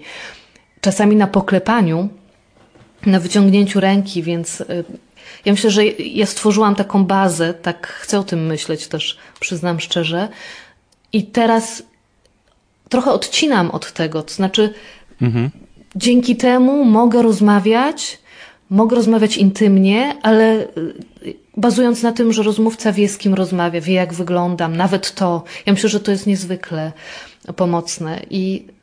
czasami 0.84 1.16
na 1.16 1.26
poklepaniu, 1.26 2.08
na 3.06 3.20
wyciągnięciu 3.20 3.80
ręki, 3.80 4.22
więc 4.22 4.60
y, 4.60 4.84
ja 5.44 5.52
myślę, 5.52 5.70
że 5.70 5.86
ja 5.86 6.26
stworzyłam 6.26 6.74
taką 6.74 7.04
bazę, 7.04 7.54
tak 7.54 7.86
chcę 7.86 8.18
o 8.18 8.22
tym 8.22 8.46
myśleć 8.46 8.88
też, 8.88 9.18
przyznam 9.40 9.80
szczerze. 9.80 10.28
I 11.12 11.22
teraz 11.22 11.82
trochę 12.88 13.12
odcinam 13.12 13.70
od 13.70 13.92
tego, 13.92 14.22
to 14.22 14.34
znaczy 14.34 14.74
mhm. 15.22 15.50
dzięki 15.96 16.36
temu 16.36 16.84
mogę 16.84 17.22
rozmawiać, 17.22 18.18
mogę 18.70 18.96
rozmawiać 18.96 19.36
intymnie, 19.36 20.16
ale 20.22 20.60
y, 21.24 21.34
bazując 21.56 22.02
na 22.02 22.12
tym, 22.12 22.32
że 22.32 22.42
rozmówca 22.42 22.92
wie, 22.92 23.08
z 23.08 23.18
kim 23.18 23.34
rozmawia, 23.34 23.80
wie, 23.80 23.94
jak 23.94 24.14
wyglądam, 24.14 24.76
nawet 24.76 25.14
to. 25.14 25.44
Ja 25.66 25.72
myślę, 25.72 25.88
że 25.88 26.00
to 26.00 26.10
jest 26.10 26.26
niezwykle 26.26 26.92
pomocne. 27.56 28.20
I 28.30 28.73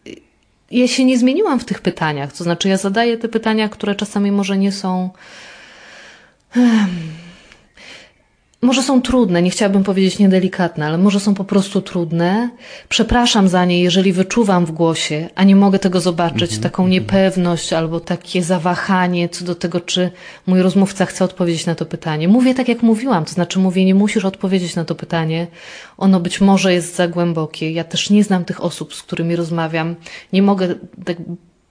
ja 0.72 0.88
się 0.88 1.06
nie 1.06 1.18
zmieniłam 1.18 1.60
w 1.60 1.66
tych 1.66 1.82
pytaniach. 1.82 2.34
To 2.34 2.44
znaczy, 2.44 2.70
ja 2.70 2.78
zadaję 2.78 3.18
te 3.18 3.28
pytania, 3.28 3.70
które 3.70 3.96
czasami 3.96 4.32
może 4.32 4.58
nie 4.58 4.72
są. 4.72 5.10
Może 8.62 8.84
są 8.84 9.02
trudne, 9.02 9.42
nie 9.42 9.50
chciałabym 9.50 9.84
powiedzieć 9.84 10.20
niedelikatne, 10.20 10.86
ale 10.86 10.98
może 10.98 11.20
są 11.20 11.34
po 11.34 11.44
prostu 11.44 11.82
trudne. 11.82 12.50
Przepraszam 12.90 13.48
za 13.48 13.66
nie, 13.66 13.82
jeżeli 13.82 14.14
wyczuwam 14.14 14.66
w 14.66 14.72
głosie, 14.72 15.30
a 15.36 15.44
nie 15.44 15.56
mogę 15.56 15.80
tego 15.80 16.02
zobaczyć, 16.02 16.52
mm 16.52 16.60
-hmm. 16.60 16.64
taką 16.64 16.88
niepewność 16.88 17.74
albo 17.74 18.00
takie 18.00 18.44
zawahanie 18.44 19.30
co 19.30 19.46
do 19.46 19.56
tego, 19.56 19.80
czy 19.80 20.12
mój 20.48 20.62
rozmówca 20.62 21.06
chce 21.06 21.26
odpowiedzieć 21.26 21.66
na 21.66 21.76
to 21.76 21.86
pytanie. 21.86 22.28
Mówię 22.28 22.56
tak, 22.56 22.68
jak 22.68 22.84
mówiłam, 22.84 23.26
to 23.26 23.32
znaczy 23.32 23.60
mówię, 23.60 23.86
nie 23.86 23.96
musisz 23.96 24.26
odpowiedzieć 24.26 24.76
na 24.76 24.86
to 24.86 24.96
pytanie. 24.96 25.48
Ono 25.98 26.20
być 26.20 26.42
może 26.42 26.74
jest 26.74 26.96
za 26.96 27.08
głębokie. 27.08 27.72
Ja 27.72 27.84
też 27.84 28.10
nie 28.10 28.24
znam 28.24 28.46
tych 28.46 28.64
osób, 28.64 28.94
z 28.94 29.04
którymi 29.04 29.36
rozmawiam. 29.36 29.96
Nie 30.34 30.42
mogę 30.42 30.76
tak 31.06 31.18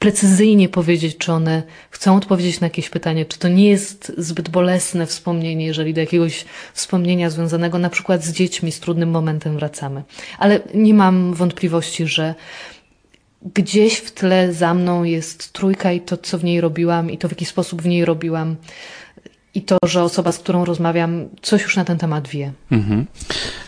precyzyjnie 0.00 0.68
powiedzieć, 0.68 1.16
czy 1.16 1.32
one 1.32 1.62
chcą 1.90 2.16
odpowiedzieć 2.16 2.60
na 2.60 2.66
jakieś 2.66 2.90
pytanie, 2.90 3.26
czy 3.26 3.38
to 3.38 3.48
nie 3.48 3.68
jest 3.70 4.12
zbyt 4.18 4.48
bolesne 4.48 5.06
wspomnienie, 5.06 5.66
jeżeli 5.66 5.94
do 5.94 6.00
jakiegoś 6.00 6.44
wspomnienia 6.74 7.30
związanego 7.30 7.78
na 7.78 7.90
przykład 7.90 8.24
z 8.24 8.32
dziećmi, 8.32 8.72
z 8.72 8.80
trudnym 8.80 9.10
momentem 9.10 9.54
wracamy. 9.54 10.02
Ale 10.38 10.60
nie 10.74 10.94
mam 10.94 11.34
wątpliwości, 11.34 12.06
że 12.06 12.34
gdzieś 13.54 13.96
w 13.96 14.10
tle 14.10 14.52
za 14.52 14.74
mną 14.74 15.04
jest 15.04 15.52
trójka 15.52 15.92
i 15.92 16.00
to, 16.00 16.16
co 16.16 16.38
w 16.38 16.44
niej 16.44 16.60
robiłam 16.60 17.10
i 17.10 17.18
to, 17.18 17.28
w 17.28 17.32
jaki 17.32 17.44
sposób 17.44 17.82
w 17.82 17.86
niej 17.86 18.04
robiłam 18.04 18.56
i 19.54 19.62
to, 19.62 19.78
że 19.84 20.02
osoba, 20.02 20.32
z 20.32 20.38
którą 20.38 20.64
rozmawiam, 20.64 21.28
coś 21.42 21.62
już 21.62 21.76
na 21.76 21.84
ten 21.84 21.98
temat 21.98 22.28
wie. 22.28 22.52
Mhm. 22.70 23.06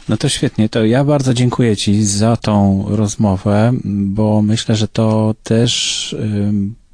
No 0.08 0.16
to 0.16 0.28
świetnie. 0.28 0.68
To 0.68 0.84
ja 0.84 1.04
bardzo 1.04 1.34
dziękuję 1.34 1.76
Ci 1.76 2.04
za 2.04 2.36
tą 2.36 2.84
rozmowę, 2.88 3.72
bo 3.84 4.42
myślę, 4.42 4.76
że 4.76 4.88
to 4.88 5.34
też 5.42 6.16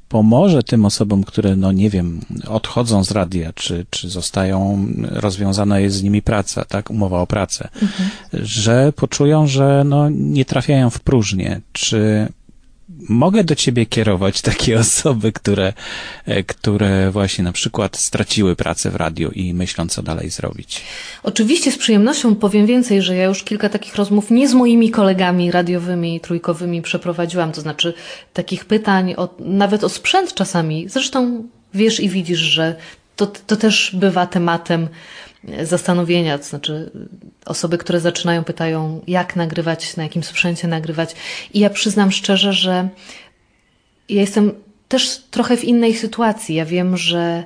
pomoże 0.09 0.63
tym 0.63 0.85
osobom, 0.85 1.23
które, 1.23 1.55
no 1.55 1.71
nie 1.71 1.89
wiem, 1.89 2.21
odchodzą 2.47 3.03
z 3.03 3.11
radia, 3.11 3.53
czy, 3.53 3.85
czy 3.89 4.09
zostają, 4.09 4.85
rozwiązana 5.01 5.79
jest 5.79 5.95
z 5.95 6.03
nimi 6.03 6.21
praca, 6.21 6.65
tak, 6.65 6.89
umowa 6.89 7.21
o 7.21 7.27
pracę, 7.27 7.69
mhm. 7.81 8.09
że 8.33 8.93
poczują, 8.95 9.47
że 9.47 9.83
no 9.85 10.09
nie 10.09 10.45
trafiają 10.45 10.89
w 10.89 10.99
próżnię, 10.99 11.61
czy 11.71 12.27
mogę 13.09 13.43
do 13.43 13.55
ciebie 13.55 13.85
kierować 13.85 14.41
takie 14.41 14.79
osoby, 14.79 15.31
które, 15.31 15.73
e, 16.25 16.43
które 16.43 17.11
właśnie 17.11 17.43
na 17.43 17.51
przykład 17.51 17.97
straciły 17.97 18.55
pracę 18.55 18.91
w 18.91 18.95
radiu 18.95 19.31
i 19.31 19.53
myślą, 19.53 19.87
co 19.87 20.03
dalej 20.03 20.29
zrobić. 20.29 20.81
Oczywiście 21.23 21.71
z 21.71 21.77
przyjemnością 21.77 22.35
powiem 22.35 22.65
więcej, 22.65 23.01
że 23.01 23.15
ja 23.15 23.25
już 23.25 23.43
kilka 23.43 23.69
takich 23.69 23.95
rozmów 23.95 24.31
nie 24.31 24.49
z 24.49 24.53
moimi 24.53 24.91
kolegami 24.91 25.51
radiowymi 25.51 26.15
i 26.15 26.19
trójkowymi 26.19 26.81
przeprowadziłam, 26.81 27.51
to 27.51 27.61
znaczy 27.61 27.93
takich 28.33 28.65
pytań, 28.65 29.13
o, 29.17 29.29
nawet 29.39 29.83
o 29.83 29.89
sprzęt 29.89 30.33
czasami. 30.33 30.89
Zresztą 30.89 31.47
wiesz 31.73 31.99
i 31.99 32.09
widzisz, 32.09 32.39
że 32.39 32.75
to, 33.15 33.27
to 33.27 33.55
też 33.55 33.95
bywa 33.99 34.27
tematem 34.27 34.87
zastanowienia, 35.63 36.37
to 36.37 36.43
znaczy 36.43 36.91
osoby, 37.45 37.77
które 37.77 37.99
zaczynają, 37.99 38.43
pytają, 38.43 39.01
jak 39.07 39.35
nagrywać, 39.35 39.97
na 39.97 40.03
jakim 40.03 40.23
sprzęcie 40.23 40.67
nagrywać. 40.67 41.15
I 41.53 41.59
ja 41.59 41.69
przyznam 41.69 42.11
szczerze, 42.11 42.53
że 42.53 42.89
ja 44.09 44.21
jestem 44.21 44.51
też 44.87 45.17
trochę 45.31 45.57
w 45.57 45.63
innej 45.63 45.95
sytuacji. 45.95 46.55
Ja 46.55 46.65
wiem, 46.65 46.97
że 46.97 47.43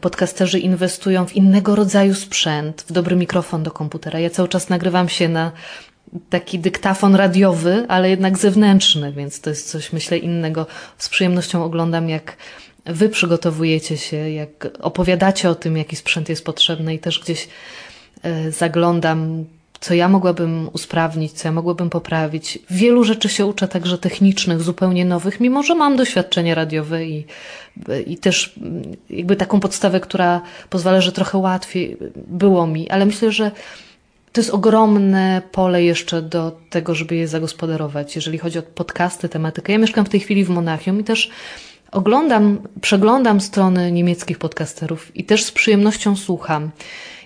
podcasterzy 0.00 0.58
inwestują 0.58 1.26
w 1.26 1.36
innego 1.36 1.74
rodzaju 1.76 2.14
sprzęt, 2.14 2.84
w 2.88 2.92
dobry 2.92 3.16
mikrofon 3.16 3.62
do 3.62 3.70
komputera. 3.70 4.18
Ja 4.18 4.30
cały 4.30 4.48
czas 4.48 4.68
nagrywam 4.68 5.08
się 5.08 5.28
na 5.28 5.52
taki 6.30 6.58
dyktafon 6.58 7.14
radiowy, 7.14 7.84
ale 7.88 8.10
jednak 8.10 8.38
zewnętrzny, 8.38 9.12
więc 9.12 9.40
to 9.40 9.50
jest 9.50 9.70
coś, 9.70 9.92
myślę, 9.92 10.18
innego. 10.18 10.66
Z 10.98 11.08
przyjemnością 11.08 11.64
oglądam, 11.64 12.08
jak 12.08 12.36
wy 12.86 13.08
przygotowujecie 13.08 13.96
się, 13.96 14.16
jak 14.16 14.68
opowiadacie 14.80 15.50
o 15.50 15.54
tym, 15.54 15.76
jaki 15.76 15.96
sprzęt 15.96 16.28
jest 16.28 16.44
potrzebny 16.44 16.94
i 16.94 16.98
też 16.98 17.20
gdzieś 17.20 17.48
e, 18.22 18.52
zaglądam, 18.52 19.44
co 19.80 19.94
ja 19.94 20.08
mogłabym 20.08 20.68
usprawnić, 20.72 21.32
co 21.32 21.48
ja 21.48 21.52
mogłabym 21.52 21.90
poprawić. 21.90 22.58
Wielu 22.70 23.04
rzeczy 23.04 23.28
się 23.28 23.46
uczę 23.46 23.68
także 23.68 23.98
technicznych, 23.98 24.62
zupełnie 24.62 25.04
nowych, 25.04 25.40
mimo 25.40 25.62
że 25.62 25.74
mam 25.74 25.96
doświadczenie 25.96 26.54
radiowe 26.54 27.04
i, 27.06 27.24
i 28.06 28.18
też 28.18 28.54
jakby 29.10 29.36
taką 29.36 29.60
podstawę, 29.60 30.00
która 30.00 30.40
pozwala, 30.70 31.00
że 31.00 31.12
trochę 31.12 31.38
łatwiej 31.38 31.96
było 32.16 32.66
mi, 32.66 32.90
ale 32.90 33.06
myślę, 33.06 33.32
że 33.32 33.50
to 34.32 34.40
jest 34.40 34.50
ogromne 34.50 35.42
pole 35.52 35.84
jeszcze 35.84 36.22
do 36.22 36.58
tego, 36.70 36.94
żeby 36.94 37.16
je 37.16 37.28
zagospodarować, 37.28 38.16
jeżeli 38.16 38.38
chodzi 38.38 38.58
o 38.58 38.62
podcasty, 38.62 39.28
tematykę. 39.28 39.72
Ja 39.72 39.78
mieszkam 39.78 40.04
w 40.04 40.08
tej 40.08 40.20
chwili 40.20 40.44
w 40.44 40.48
Monachium 40.50 41.00
i 41.00 41.04
też 41.04 41.30
oglądam, 41.94 42.58
przeglądam 42.80 43.40
strony 43.40 43.92
niemieckich 43.92 44.38
podcasterów 44.38 45.16
i 45.16 45.24
też 45.24 45.44
z 45.44 45.52
przyjemnością 45.52 46.16
słucham. 46.16 46.70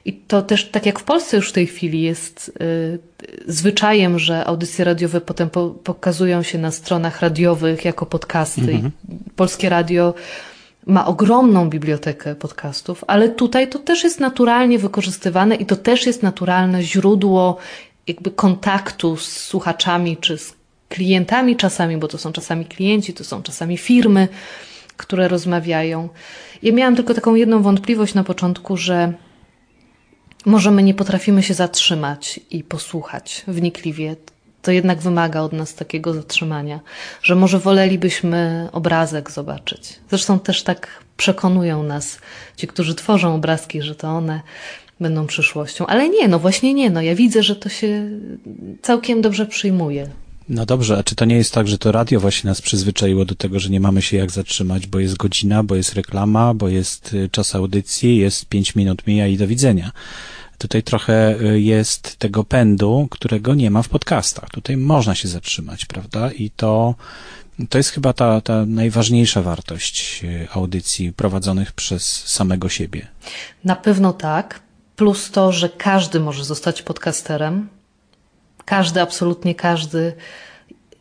I 0.05 0.13
to 0.13 0.43
też, 0.43 0.69
tak 0.69 0.87
jak 0.87 0.99
w 0.99 1.03
Polsce 1.03 1.37
już 1.37 1.49
w 1.49 1.53
tej 1.53 1.67
chwili 1.67 2.03
jest 2.03 2.53
y, 2.63 2.99
zwyczajem, 3.47 4.19
że 4.19 4.45
audycje 4.45 4.85
radiowe 4.85 5.21
potem 5.21 5.51
po, 5.51 5.71
pokazują 5.71 6.43
się 6.43 6.59
na 6.59 6.71
stronach 6.71 7.21
radiowych 7.21 7.85
jako 7.85 8.07
podcasty. 8.07 8.61
Mhm. 8.61 8.91
Polskie 9.37 9.69
radio 9.69 10.15
ma 10.87 11.07
ogromną 11.07 11.71
bibliotekę 11.71 12.35
podcastów, 12.35 13.05
ale 13.07 13.29
tutaj 13.29 13.69
to 13.69 13.79
też 13.79 14.05
jest 14.05 14.21
naturalnie 14.21 14.79
wykorzystywane 14.79 15.55
i 15.55 15.67
to 15.67 15.77
też 15.77 16.07
jest 16.07 16.23
naturalne 16.23 16.83
źródło 16.83 17.57
jakby 18.07 18.31
kontaktu 18.31 19.17
z 19.17 19.33
słuchaczami 19.37 20.17
czy 20.17 20.39
z 20.39 20.58
klientami 20.89 21.57
czasami, 21.57 21.97
bo 21.97 22.09
to 22.09 22.19
są 22.19 22.33
czasami 22.33 22.65
klienci, 22.65 23.15
to 23.15 23.25
są 23.25 23.43
czasami 23.43 23.79
firmy, 23.79 24.29
które 24.97 25.29
rozmawiają. 25.29 26.09
Ja 26.63 26.73
miałam 26.73 26.97
tylko 26.97 27.15
taką 27.15 27.35
jedną 27.35 27.63
wątpliwość 27.63 28.15
na 28.15 28.25
początku, 28.25 28.77
że 28.77 29.13
może 30.47 30.71
my 30.71 30.83
nie 30.83 30.95
potrafimy 30.95 31.43
się 31.43 31.55
zatrzymać 31.55 32.41
i 32.51 32.65
posłuchać 32.65 33.45
wnikliwie. 33.49 34.17
To 34.63 34.71
jednak 34.71 34.99
wymaga 34.99 35.41
od 35.41 35.53
nas 35.53 35.75
takiego 35.75 36.15
zatrzymania, 36.15 36.81
że 37.23 37.35
może 37.35 37.59
wolelibyśmy 37.59 38.69
obrazek 38.73 39.31
zobaczyć. 39.31 40.01
Zresztą 40.11 40.41
też 40.41 40.63
tak 40.63 41.05
przekonują 41.17 41.83
nas 41.83 42.19
ci, 42.57 42.67
którzy 42.67 42.95
tworzą 42.95 43.35
obrazki, 43.35 43.83
że 43.83 43.95
to 43.95 44.09
one 44.09 44.41
będą 45.01 45.27
przyszłością. 45.27 45.87
Ale 45.87 46.09
nie, 46.09 46.29
no 46.29 46.39
właśnie 46.39 46.75
nie. 46.75 46.91
No 46.91 47.03
ja 47.03 47.15
widzę, 47.15 47.43
że 47.43 47.57
to 47.57 47.69
się 47.69 48.11
całkiem 48.83 49.23
dobrze 49.23 49.47
przyjmuje. 49.47 50.09
No 50.49 50.67
dobrze, 50.67 50.99
a 50.99 51.03
czy 51.03 51.15
to 51.15 51.25
nie 51.25 51.37
jest 51.37 51.55
tak, 51.55 51.69
że 51.69 51.79
to 51.79 51.93
radio 51.93 52.21
właśnie 52.21 52.49
nas 52.49 52.63
przyzwyczaiło 52.63 53.25
do 53.25 53.35
tego, 53.35 53.61
że 53.61 53.71
nie 53.71 53.81
mamy 53.81 54.03
się 54.03 54.17
jak 54.17 54.31
zatrzymać, 54.31 54.87
bo 54.87 54.99
jest 54.99 55.17
godzina, 55.17 55.63
bo 55.63 55.75
jest 55.75 55.95
reklama, 55.95 56.55
bo 56.55 56.69
jest 56.69 57.15
y, 57.15 57.29
czas 57.33 57.55
audycji, 57.55 58.17
jest 58.17 58.47
pięć 58.47 58.75
minut 58.75 59.07
mija 59.07 59.27
i 59.27 59.37
do 59.37 59.47
widzenia. 59.47 59.93
Tutaj 60.59 60.83
trochę 60.83 61.41
y, 61.41 61.61
jest 61.61 62.17
tego 62.17 62.45
pędu, 62.45 63.09
którego 63.11 63.55
nie 63.55 63.71
ma 63.71 63.83
w 63.83 63.89
podcastach. 63.89 64.51
Tutaj 64.51 64.77
można 64.77 65.15
się 65.15 65.29
zatrzymać, 65.29 65.85
prawda? 65.85 66.31
I 66.33 66.51
to, 66.51 66.95
to 67.69 67.79
jest 67.79 67.91
chyba 67.91 68.13
ta, 68.13 68.41
ta 68.41 68.67
najważniejsza 68.67 69.43
wartość 69.43 70.21
y, 70.25 70.49
audycji 70.53 71.13
prowadzonych 71.13 71.73
przez 71.73 72.27
samego 72.27 72.69
siebie. 72.69 73.07
Na 73.65 73.77
pewno 73.77 74.13
tak. 74.13 74.61
Plus 74.97 75.31
to, 75.31 75.53
że 75.53 75.69
każdy 75.69 76.21
może 76.21 76.45
zostać 76.45 76.83
podcasterem 76.83 77.69
każdy, 78.69 79.01
absolutnie 79.01 79.55
każdy 79.55 80.13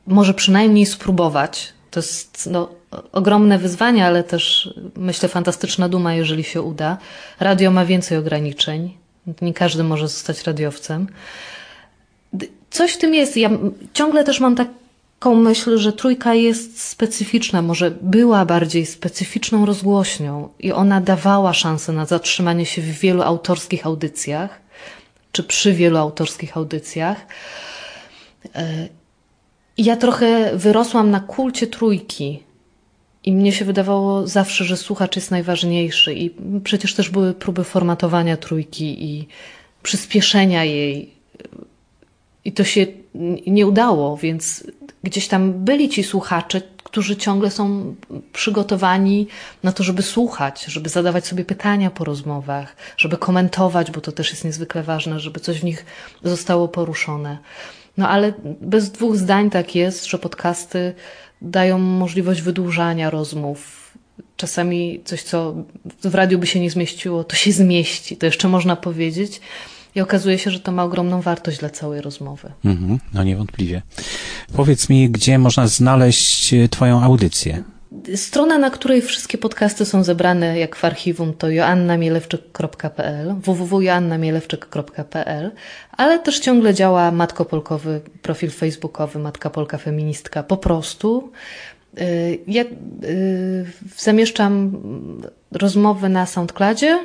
może 0.08 0.34
przynajmniej 0.34 0.86
spróbować. 0.86 1.74
To 1.92 2.00
jest 2.00 2.50
no, 2.52 2.70
ogromne 3.12 3.58
wyzwanie, 3.58 4.06
ale 4.06 4.24
też 4.24 4.74
myślę 4.96 5.30
fantastyczna 5.30 5.90
duma, 5.90 6.14
jeżeli 6.14 6.44
się 6.44 6.62
uda. 6.62 6.98
Radio 7.40 7.72
ma 7.72 7.86
więcej 7.86 8.18
ograniczeń. 8.18 8.98
Nie 9.42 9.54
każdy 9.54 9.84
może 9.84 10.08
zostać 10.08 10.44
radiowcem. 10.44 11.08
Coś 12.70 12.94
w 12.94 12.98
tym 12.98 13.14
jest. 13.14 13.38
Ja 13.38 13.50
ciągle 13.94 14.24
też 14.24 14.40
mam 14.40 14.56
taką 14.56 15.36
myśl, 15.36 15.78
że 15.78 15.94
trójka 15.94 16.34
jest 16.34 16.82
specyficzna, 16.82 17.62
może 17.62 17.92
była 17.92 18.46
bardziej 18.46 18.86
specyficzną 18.86 19.66
rozgłośnią 19.66 20.50
i 20.60 20.72
ona 20.72 21.02
dawała 21.02 21.54
szansę 21.54 21.92
na 21.92 22.06
zatrzymanie 22.06 22.66
się 22.66 22.82
w 22.82 23.00
wielu 23.00 23.22
autorskich 23.22 23.86
audycjach 23.86 24.67
czy 25.32 25.44
przy 25.44 25.74
wielu 25.74 25.98
autorskich 25.98 26.58
audycjach. 26.58 27.26
E, 28.56 28.88
ja 29.78 29.98
trochę 29.98 30.58
wyrosłam 30.58 31.12
na 31.12 31.20
kulcie 31.20 31.68
trójki. 31.68 32.44
I 33.24 33.32
mnie 33.32 33.52
się 33.52 33.66
wydawało 33.66 34.28
zawsze, 34.28 34.66
że 34.66 34.78
słuchacz 34.78 35.16
jest 35.16 35.32
najważniejszy. 35.32 36.14
I 36.14 36.32
przecież 36.64 36.94
też 36.94 37.10
były 37.10 37.34
próby 37.34 37.64
formatowania 37.64 38.38
trójki 38.38 39.06
i 39.06 39.28
przyspieszenia 39.84 40.64
jej. 40.64 41.12
I 42.46 42.52
to 42.52 42.64
się 42.64 42.88
nie 43.48 43.68
udało, 43.68 44.18
więc 44.18 44.64
gdzieś 45.04 45.28
tam 45.28 45.54
byli 45.54 45.90
ci 45.90 46.04
słuchacze, 46.04 46.62
którzy 46.88 47.18
ciągle 47.18 47.52
są 47.52 47.96
przygotowani 48.34 49.28
na 49.64 49.72
to, 49.72 49.84
żeby 49.84 50.02
słuchać, 50.02 50.66
żeby 50.66 50.90
zadawać 50.90 51.28
sobie 51.28 51.46
pytania 51.46 51.92
po 51.92 52.04
rozmowach, 52.04 52.76
żeby 52.98 53.18
komentować, 53.18 53.92
bo 53.92 54.02
to 54.02 54.12
też 54.12 54.32
jest 54.32 54.46
niezwykle 54.46 54.84
ważne, 54.84 55.20
żeby 55.20 55.40
coś 55.40 55.60
w 55.60 55.64
nich 55.64 55.86
zostało 56.24 56.68
poruszone. 56.68 57.38
No 57.98 58.10
ale 58.10 58.34
bez 58.62 58.92
dwóch 58.92 59.18
zdań 59.18 59.50
tak 59.50 59.76
jest, 59.76 60.06
że 60.06 60.18
podcasty 60.18 60.94
dają 61.42 61.78
możliwość 61.80 62.42
wydłużania 62.42 63.10
rozmów. 63.10 63.92
Czasami 64.38 65.02
coś, 65.06 65.24
co 65.24 65.56
w 66.04 66.16
radiu 66.16 66.40
by 66.40 66.48
się 66.48 66.60
nie 66.60 66.72
zmieściło, 66.72 67.24
to 67.24 67.36
się 67.36 67.52
zmieści, 67.52 68.18
to 68.18 68.26
jeszcze 68.26 68.48
można 68.48 68.76
powiedzieć. 68.76 69.42
I 69.96 70.02
okazuje 70.02 70.38
się, 70.38 70.52
że 70.52 70.60
to 70.60 70.72
ma 70.72 70.84
ogromną 70.84 71.22
wartość 71.22 71.60
dla 71.60 71.70
całej 71.70 72.02
rozmowy. 72.02 72.52
Mhm, 72.66 73.00
no 73.14 73.24
niewątpliwie. 73.24 73.82
Powiedz 74.56 74.90
mi, 74.90 75.10
gdzie 75.10 75.40
można 75.40 75.68
znaleźć 75.68 76.54
e, 76.54 76.70
Twoją 76.70 77.04
audycję? 77.04 77.64
Strona, 78.16 78.58
na 78.58 78.70
której 78.70 79.02
wszystkie 79.02 79.38
podcasty 79.38 79.86
są 79.86 80.04
zebrane 80.04 80.60
jak 80.60 80.76
w 80.76 80.86
archiwum 80.86 81.34
to 81.34 81.50
joannamielewczyk.pl, 81.50 83.36
www.joannamielewczyk.pl, 83.42 85.52
ale 85.92 86.20
też 86.20 86.40
ciągle 86.40 86.74
działa 86.74 87.12
Matko 87.12 87.46
Polkowy, 87.46 88.02
profil 88.22 88.50
facebookowy 88.50 89.20
Matka 89.20 89.50
Polka 89.50 89.78
Feministka 89.78 90.44
po 90.44 90.58
prostu. 90.58 91.32
Y, 92.02 92.40
ja 92.48 92.64
y, 92.64 92.68
zamieszczam 93.98 94.78
rozmowy 95.52 96.10
na 96.10 96.26
SoundCloudzie 96.26 97.00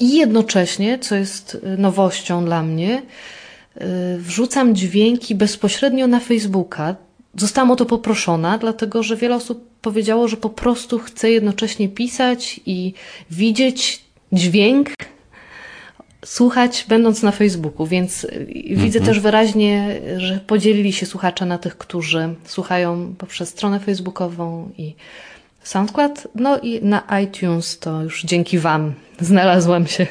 i 0.00 0.16
jednocześnie, 0.16 0.98
co 0.98 1.14
jest 1.14 1.58
nowością 1.78 2.44
dla 2.44 2.62
mnie, 2.62 3.02
y, 3.76 3.82
wrzucam 4.18 4.74
dźwięki 4.74 5.34
bezpośrednio 5.34 6.06
na 6.06 6.20
Facebooka. 6.20 6.96
Zostałam 7.36 7.70
o 7.70 7.76
to 7.76 7.86
poproszona, 7.86 8.58
dlatego 8.58 9.02
że 9.02 9.16
wiele 9.16 9.34
osób 9.34 9.68
powiedziało, 9.82 10.28
że 10.28 10.36
po 10.36 10.50
prostu 10.50 10.98
chce 10.98 11.30
jednocześnie 11.30 11.88
pisać 11.88 12.60
i 12.66 12.94
widzieć 13.30 14.02
dźwięk, 14.32 14.88
słuchać, 16.24 16.84
będąc 16.88 17.22
na 17.22 17.30
Facebooku, 17.30 17.86
więc 17.86 18.26
widzę 18.66 18.98
mhm. 18.98 19.04
też 19.04 19.20
wyraźnie, 19.20 20.00
że 20.16 20.40
podzielili 20.46 20.92
się 20.92 21.06
słuchacze 21.06 21.46
na 21.46 21.58
tych, 21.58 21.78
którzy 21.78 22.34
słuchają 22.44 23.14
poprzez 23.18 23.48
stronę 23.48 23.80
facebookową 23.80 24.70
i 24.78 24.94
SoundCloud, 25.64 26.28
no 26.34 26.58
i 26.58 26.84
na 26.84 27.02
iTunes 27.24 27.78
to 27.78 28.02
już 28.02 28.22
dzięki 28.22 28.58
Wam 28.58 28.94
znalazłam 29.20 29.86
się 29.86 30.06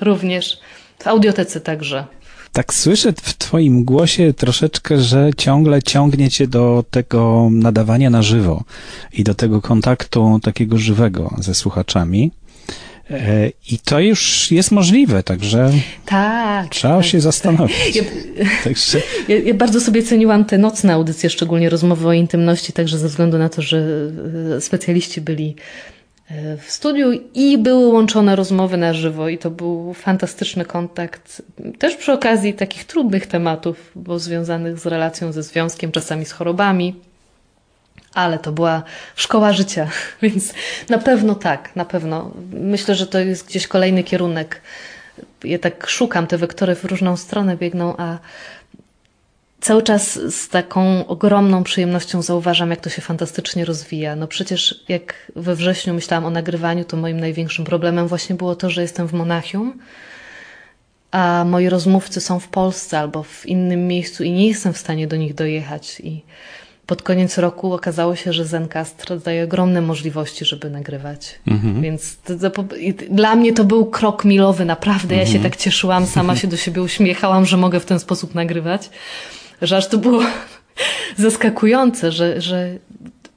również 0.00 0.60
w 0.98 1.06
audiotece 1.06 1.60
także. 1.60 2.04
Tak 2.52 2.74
słyszę 2.74 3.12
w 3.12 3.38
Twoim 3.38 3.84
głosie 3.84 4.32
troszeczkę, 4.32 4.98
że 4.98 5.30
ciągle 5.36 5.82
ciągnie 5.82 6.30
Cię 6.30 6.46
do 6.46 6.84
tego 6.90 7.48
nadawania 7.52 8.10
na 8.10 8.22
żywo 8.22 8.64
i 9.12 9.24
do 9.24 9.34
tego 9.34 9.60
kontaktu 9.60 10.40
takiego 10.42 10.78
żywego 10.78 11.34
ze 11.38 11.54
słuchaczami. 11.54 12.30
E, 13.10 13.50
I 13.70 13.78
to 13.78 14.00
już 14.00 14.50
jest 14.50 14.70
możliwe, 14.70 15.22
także 15.22 15.70
tak, 16.06 16.68
trzeba 16.68 16.96
tak, 16.96 17.06
się 17.06 17.20
zastanowić. 17.20 17.96
Ja, 17.96 18.02
także... 18.64 18.98
ja, 19.28 19.38
ja, 19.38 19.54
bardzo 19.54 19.80
sobie 19.80 20.02
ceniłam 20.02 20.44
te 20.44 20.58
nocne 20.58 20.92
audycje, 20.92 21.30
szczególnie 21.30 21.70
rozmowy 21.70 22.08
o 22.08 22.12
intymności, 22.12 22.72
także 22.72 22.98
ze 22.98 23.08
względu 23.08 23.38
na 23.38 23.48
to, 23.48 23.62
że 23.62 23.86
e, 24.56 24.60
specjaliści 24.60 25.20
byli 25.20 25.56
e, 26.28 26.56
w 26.56 26.70
studiu 26.70 27.08
i 27.34 27.58
były 27.58 27.86
łączone 27.86 28.36
rozmowy 28.36 28.76
na 28.76 28.94
żywo 28.94 29.28
i 29.28 29.38
to 29.38 29.50
był 29.50 29.94
fantastyczny 29.94 30.64
kontakt. 30.64 31.42
Też 31.78 31.96
przy 31.96 32.12
okazji 32.12 32.54
takich 32.54 32.84
trudnych 32.84 33.26
tematów, 33.26 33.90
bo 33.94 34.18
związanych 34.18 34.78
z 34.78 34.86
relacją 34.86 35.32
ze 35.32 35.42
związkiem, 35.42 35.92
czasami 35.92 36.24
z 36.24 36.32
chorobami 36.32 36.94
ale 38.14 38.38
to 38.38 38.52
była 38.52 38.82
szkoła 39.16 39.52
życia, 39.52 39.88
więc 40.22 40.54
na 40.88 40.98
pewno 40.98 41.34
tak, 41.34 41.76
na 41.76 41.84
pewno. 41.84 42.30
Myślę, 42.52 42.94
że 42.94 43.06
to 43.06 43.18
jest 43.18 43.46
gdzieś 43.46 43.68
kolejny 43.68 44.04
kierunek. 44.04 44.60
Ja 45.44 45.58
tak 45.58 45.86
szukam, 45.88 46.26
te 46.26 46.38
wektory 46.38 46.74
w 46.74 46.84
różną 46.84 47.16
stronę 47.16 47.56
biegną, 47.56 47.96
a 47.96 48.18
cały 49.60 49.82
czas 49.82 50.12
z 50.12 50.48
taką 50.48 51.06
ogromną 51.06 51.64
przyjemnością 51.64 52.22
zauważam, 52.22 52.70
jak 52.70 52.80
to 52.80 52.90
się 52.90 53.02
fantastycznie 53.02 53.64
rozwija. 53.64 54.16
No 54.16 54.26
przecież 54.26 54.84
jak 54.88 55.32
we 55.36 55.54
wrześniu 55.54 55.94
myślałam 55.94 56.24
o 56.24 56.30
nagrywaniu, 56.30 56.84
to 56.84 56.96
moim 56.96 57.20
największym 57.20 57.64
problemem 57.64 58.08
właśnie 58.08 58.36
było 58.36 58.56
to, 58.56 58.70
że 58.70 58.82
jestem 58.82 59.08
w 59.08 59.12
Monachium, 59.12 59.78
a 61.10 61.44
moi 61.46 61.68
rozmówcy 61.68 62.20
są 62.20 62.40
w 62.40 62.48
Polsce 62.48 62.98
albo 62.98 63.22
w 63.22 63.46
innym 63.46 63.86
miejscu 63.86 64.24
i 64.24 64.30
nie 64.30 64.48
jestem 64.48 64.72
w 64.72 64.78
stanie 64.78 65.06
do 65.06 65.16
nich 65.16 65.34
dojechać. 65.34 66.00
I 66.00 66.22
pod 66.86 67.02
koniec 67.02 67.38
roku 67.38 67.74
okazało 67.74 68.16
się, 68.16 68.32
że 68.32 68.44
Zencast 68.44 69.04
daje 69.24 69.44
ogromne 69.44 69.80
możliwości, 69.80 70.44
żeby 70.44 70.70
nagrywać. 70.70 71.38
Mhm. 71.46 71.82
Więc 71.82 72.16
to, 72.16 72.50
to, 72.50 72.64
dla 73.10 73.36
mnie 73.36 73.52
to 73.52 73.64
był 73.64 73.86
krok 73.86 74.24
milowy, 74.24 74.64
naprawdę. 74.64 75.16
Ja 75.16 75.26
się 75.26 75.36
mhm. 75.36 75.50
tak 75.50 75.60
cieszyłam, 75.60 76.06
sama 76.06 76.36
się 76.36 76.48
do 76.48 76.56
siebie 76.56 76.82
uśmiechałam, 76.82 77.46
że 77.46 77.56
mogę 77.56 77.80
w 77.80 77.84
ten 77.86 77.98
sposób 77.98 78.34
nagrywać, 78.34 78.90
że 79.62 79.76
aż 79.76 79.88
to 79.88 79.98
było 79.98 80.22
zaskakujące, 81.16 82.12
że, 82.12 82.40
że 82.40 82.78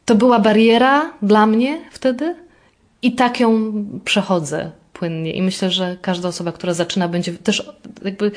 to 0.05 0.15
była 0.15 0.39
bariera 0.39 1.11
dla 1.21 1.45
mnie 1.45 1.81
wtedy 1.91 2.35
i 3.01 3.11
tak 3.11 3.39
ją 3.39 3.73
przechodzę 4.05 4.71
płynnie. 4.93 5.31
I 5.31 5.41
myślę, 5.41 5.71
że 5.71 5.97
każda 6.01 6.29
osoba, 6.29 6.51
która 6.51 6.73
zaczyna, 6.73 7.07
będzie 7.07 7.33
też 7.33 7.71
jakby 8.05 8.31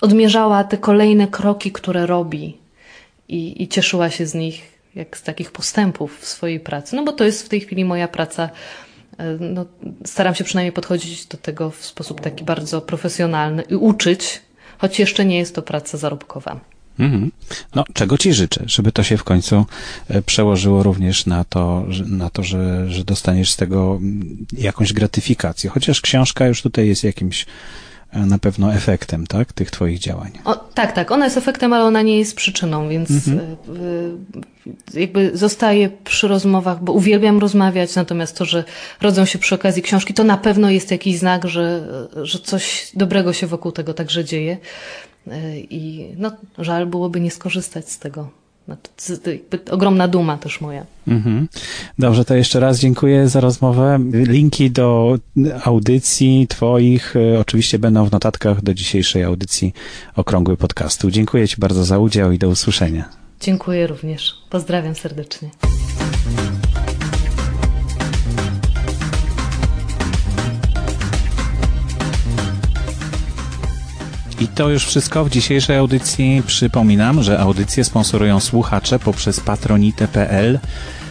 odmierzała 0.00 0.64
te 0.64 0.78
kolejne 0.78 1.26
kroki, 1.26 1.72
które 1.72 2.06
robi 2.06 2.61
i, 3.28 3.62
i 3.62 3.68
cieszyła 3.68 4.10
się 4.10 4.26
z 4.26 4.34
nich 4.34 4.72
jak 4.94 5.16
z 5.16 5.22
takich 5.22 5.52
postępów 5.52 6.18
w 6.20 6.26
swojej 6.26 6.60
pracy. 6.60 6.96
No 6.96 7.04
bo 7.04 7.12
to 7.12 7.24
jest 7.24 7.46
w 7.46 7.48
tej 7.48 7.60
chwili 7.60 7.84
moja 7.84 8.08
praca. 8.08 8.50
E, 9.18 9.36
no, 9.40 9.66
staram 10.04 10.34
się 10.34 10.44
przynajmniej 10.44 10.72
podchodzić 10.72 11.26
do 11.26 11.38
tego 11.38 11.70
w 11.70 11.84
sposób 11.84 12.20
taki 12.20 12.44
bardzo 12.44 12.80
profesjonalny 12.80 13.62
i 13.62 13.74
uczyć, 13.74 14.40
choć 14.78 14.98
jeszcze 14.98 15.24
nie 15.24 15.38
jest 15.38 15.54
to 15.54 15.62
praca 15.62 15.98
zarobkowa. 15.98 16.60
Mhm. 16.98 17.30
No, 17.74 17.84
czego 17.92 18.18
Ci 18.18 18.32
życzę, 18.32 18.62
żeby 18.66 18.92
to 18.92 19.02
się 19.02 19.16
w 19.16 19.24
końcu 19.24 19.66
e, 20.08 20.22
przełożyło 20.22 20.82
również 20.82 21.26
na 21.26 21.44
to, 21.44 21.86
na 22.06 22.30
to 22.30 22.42
że, 22.42 22.90
że 22.90 23.04
dostaniesz 23.04 23.50
z 23.50 23.56
tego 23.56 23.98
mm, 24.00 24.46
jakąś 24.58 24.92
gratyfikację. 24.92 25.70
Chociaż 25.70 26.00
książka 26.00 26.46
już 26.46 26.62
tutaj 26.62 26.88
jest 26.88 27.04
jakimś 27.04 27.46
na 28.12 28.38
pewno 28.38 28.74
efektem, 28.74 29.26
tak, 29.26 29.52
tych 29.52 29.70
twoich 29.70 29.98
działań. 29.98 30.32
O, 30.44 30.54
tak, 30.54 30.92
tak, 30.92 31.10
ona 31.10 31.24
jest 31.24 31.36
efektem, 31.36 31.72
ale 31.72 31.84
ona 31.84 32.02
nie 32.02 32.18
jest 32.18 32.36
przyczyną, 32.36 32.88
więc 32.88 33.10
mhm. 33.10 33.56
Y, 34.96 35.00
jakby 35.00 35.30
zostaję 35.34 35.90
przy 36.04 36.28
rozmowach, 36.28 36.84
bo 36.84 36.92
uwielbiam 36.92 37.38
rozmawiać, 37.38 37.94
natomiast 37.94 38.38
to, 38.38 38.44
że 38.44 38.64
rodzą 39.00 39.24
się 39.24 39.38
przy 39.38 39.54
okazji 39.54 39.82
książki, 39.82 40.14
to 40.14 40.24
na 40.24 40.36
pewno 40.36 40.70
jest 40.70 40.90
jakiś 40.90 41.18
znak, 41.18 41.48
że, 41.48 41.88
że 42.22 42.38
coś 42.38 42.90
dobrego 42.94 43.32
się 43.32 43.46
wokół 43.46 43.72
tego 43.72 43.94
także 43.94 44.24
dzieje. 44.24 44.56
Y, 45.26 45.32
I 45.70 46.12
no, 46.16 46.32
żal 46.58 46.86
byłoby 46.86 47.20
nie 47.20 47.30
skorzystać 47.30 47.90
z 47.90 47.98
tego. 47.98 48.41
Ogromna 49.70 50.08
duma 50.08 50.38
też 50.38 50.60
moja. 50.60 50.86
Mhm. 51.08 51.48
Dobrze, 51.98 52.24
to 52.24 52.34
jeszcze 52.34 52.60
raz 52.60 52.78
dziękuję 52.78 53.28
za 53.28 53.40
rozmowę. 53.40 53.98
Linki 54.12 54.70
do 54.70 55.18
audycji 55.64 56.46
Twoich 56.48 57.16
e, 57.16 57.40
oczywiście 57.40 57.78
będą 57.78 58.04
w 58.04 58.12
notatkach 58.12 58.62
do 58.62 58.74
dzisiejszej 58.74 59.22
audycji 59.22 59.72
Okrągły 60.16 60.56
Podcastu. 60.56 61.10
Dziękuję 61.10 61.48
Ci 61.48 61.56
bardzo 61.58 61.84
za 61.84 61.98
udział 61.98 62.32
i 62.32 62.38
do 62.38 62.48
usłyszenia. 62.48 63.08
Dziękuję 63.40 63.86
również. 63.86 64.34
Pozdrawiam 64.50 64.94
serdecznie. 64.94 65.50
I 74.42 74.48
to 74.48 74.68
już 74.68 74.86
wszystko 74.86 75.24
w 75.24 75.30
dzisiejszej 75.30 75.76
audycji. 75.76 76.42
Przypominam, 76.46 77.22
że 77.22 77.38
audycje 77.38 77.84
sponsorują 77.84 78.40
słuchacze 78.40 78.98
poprzez 78.98 79.40
patronite.pl. 79.40 80.58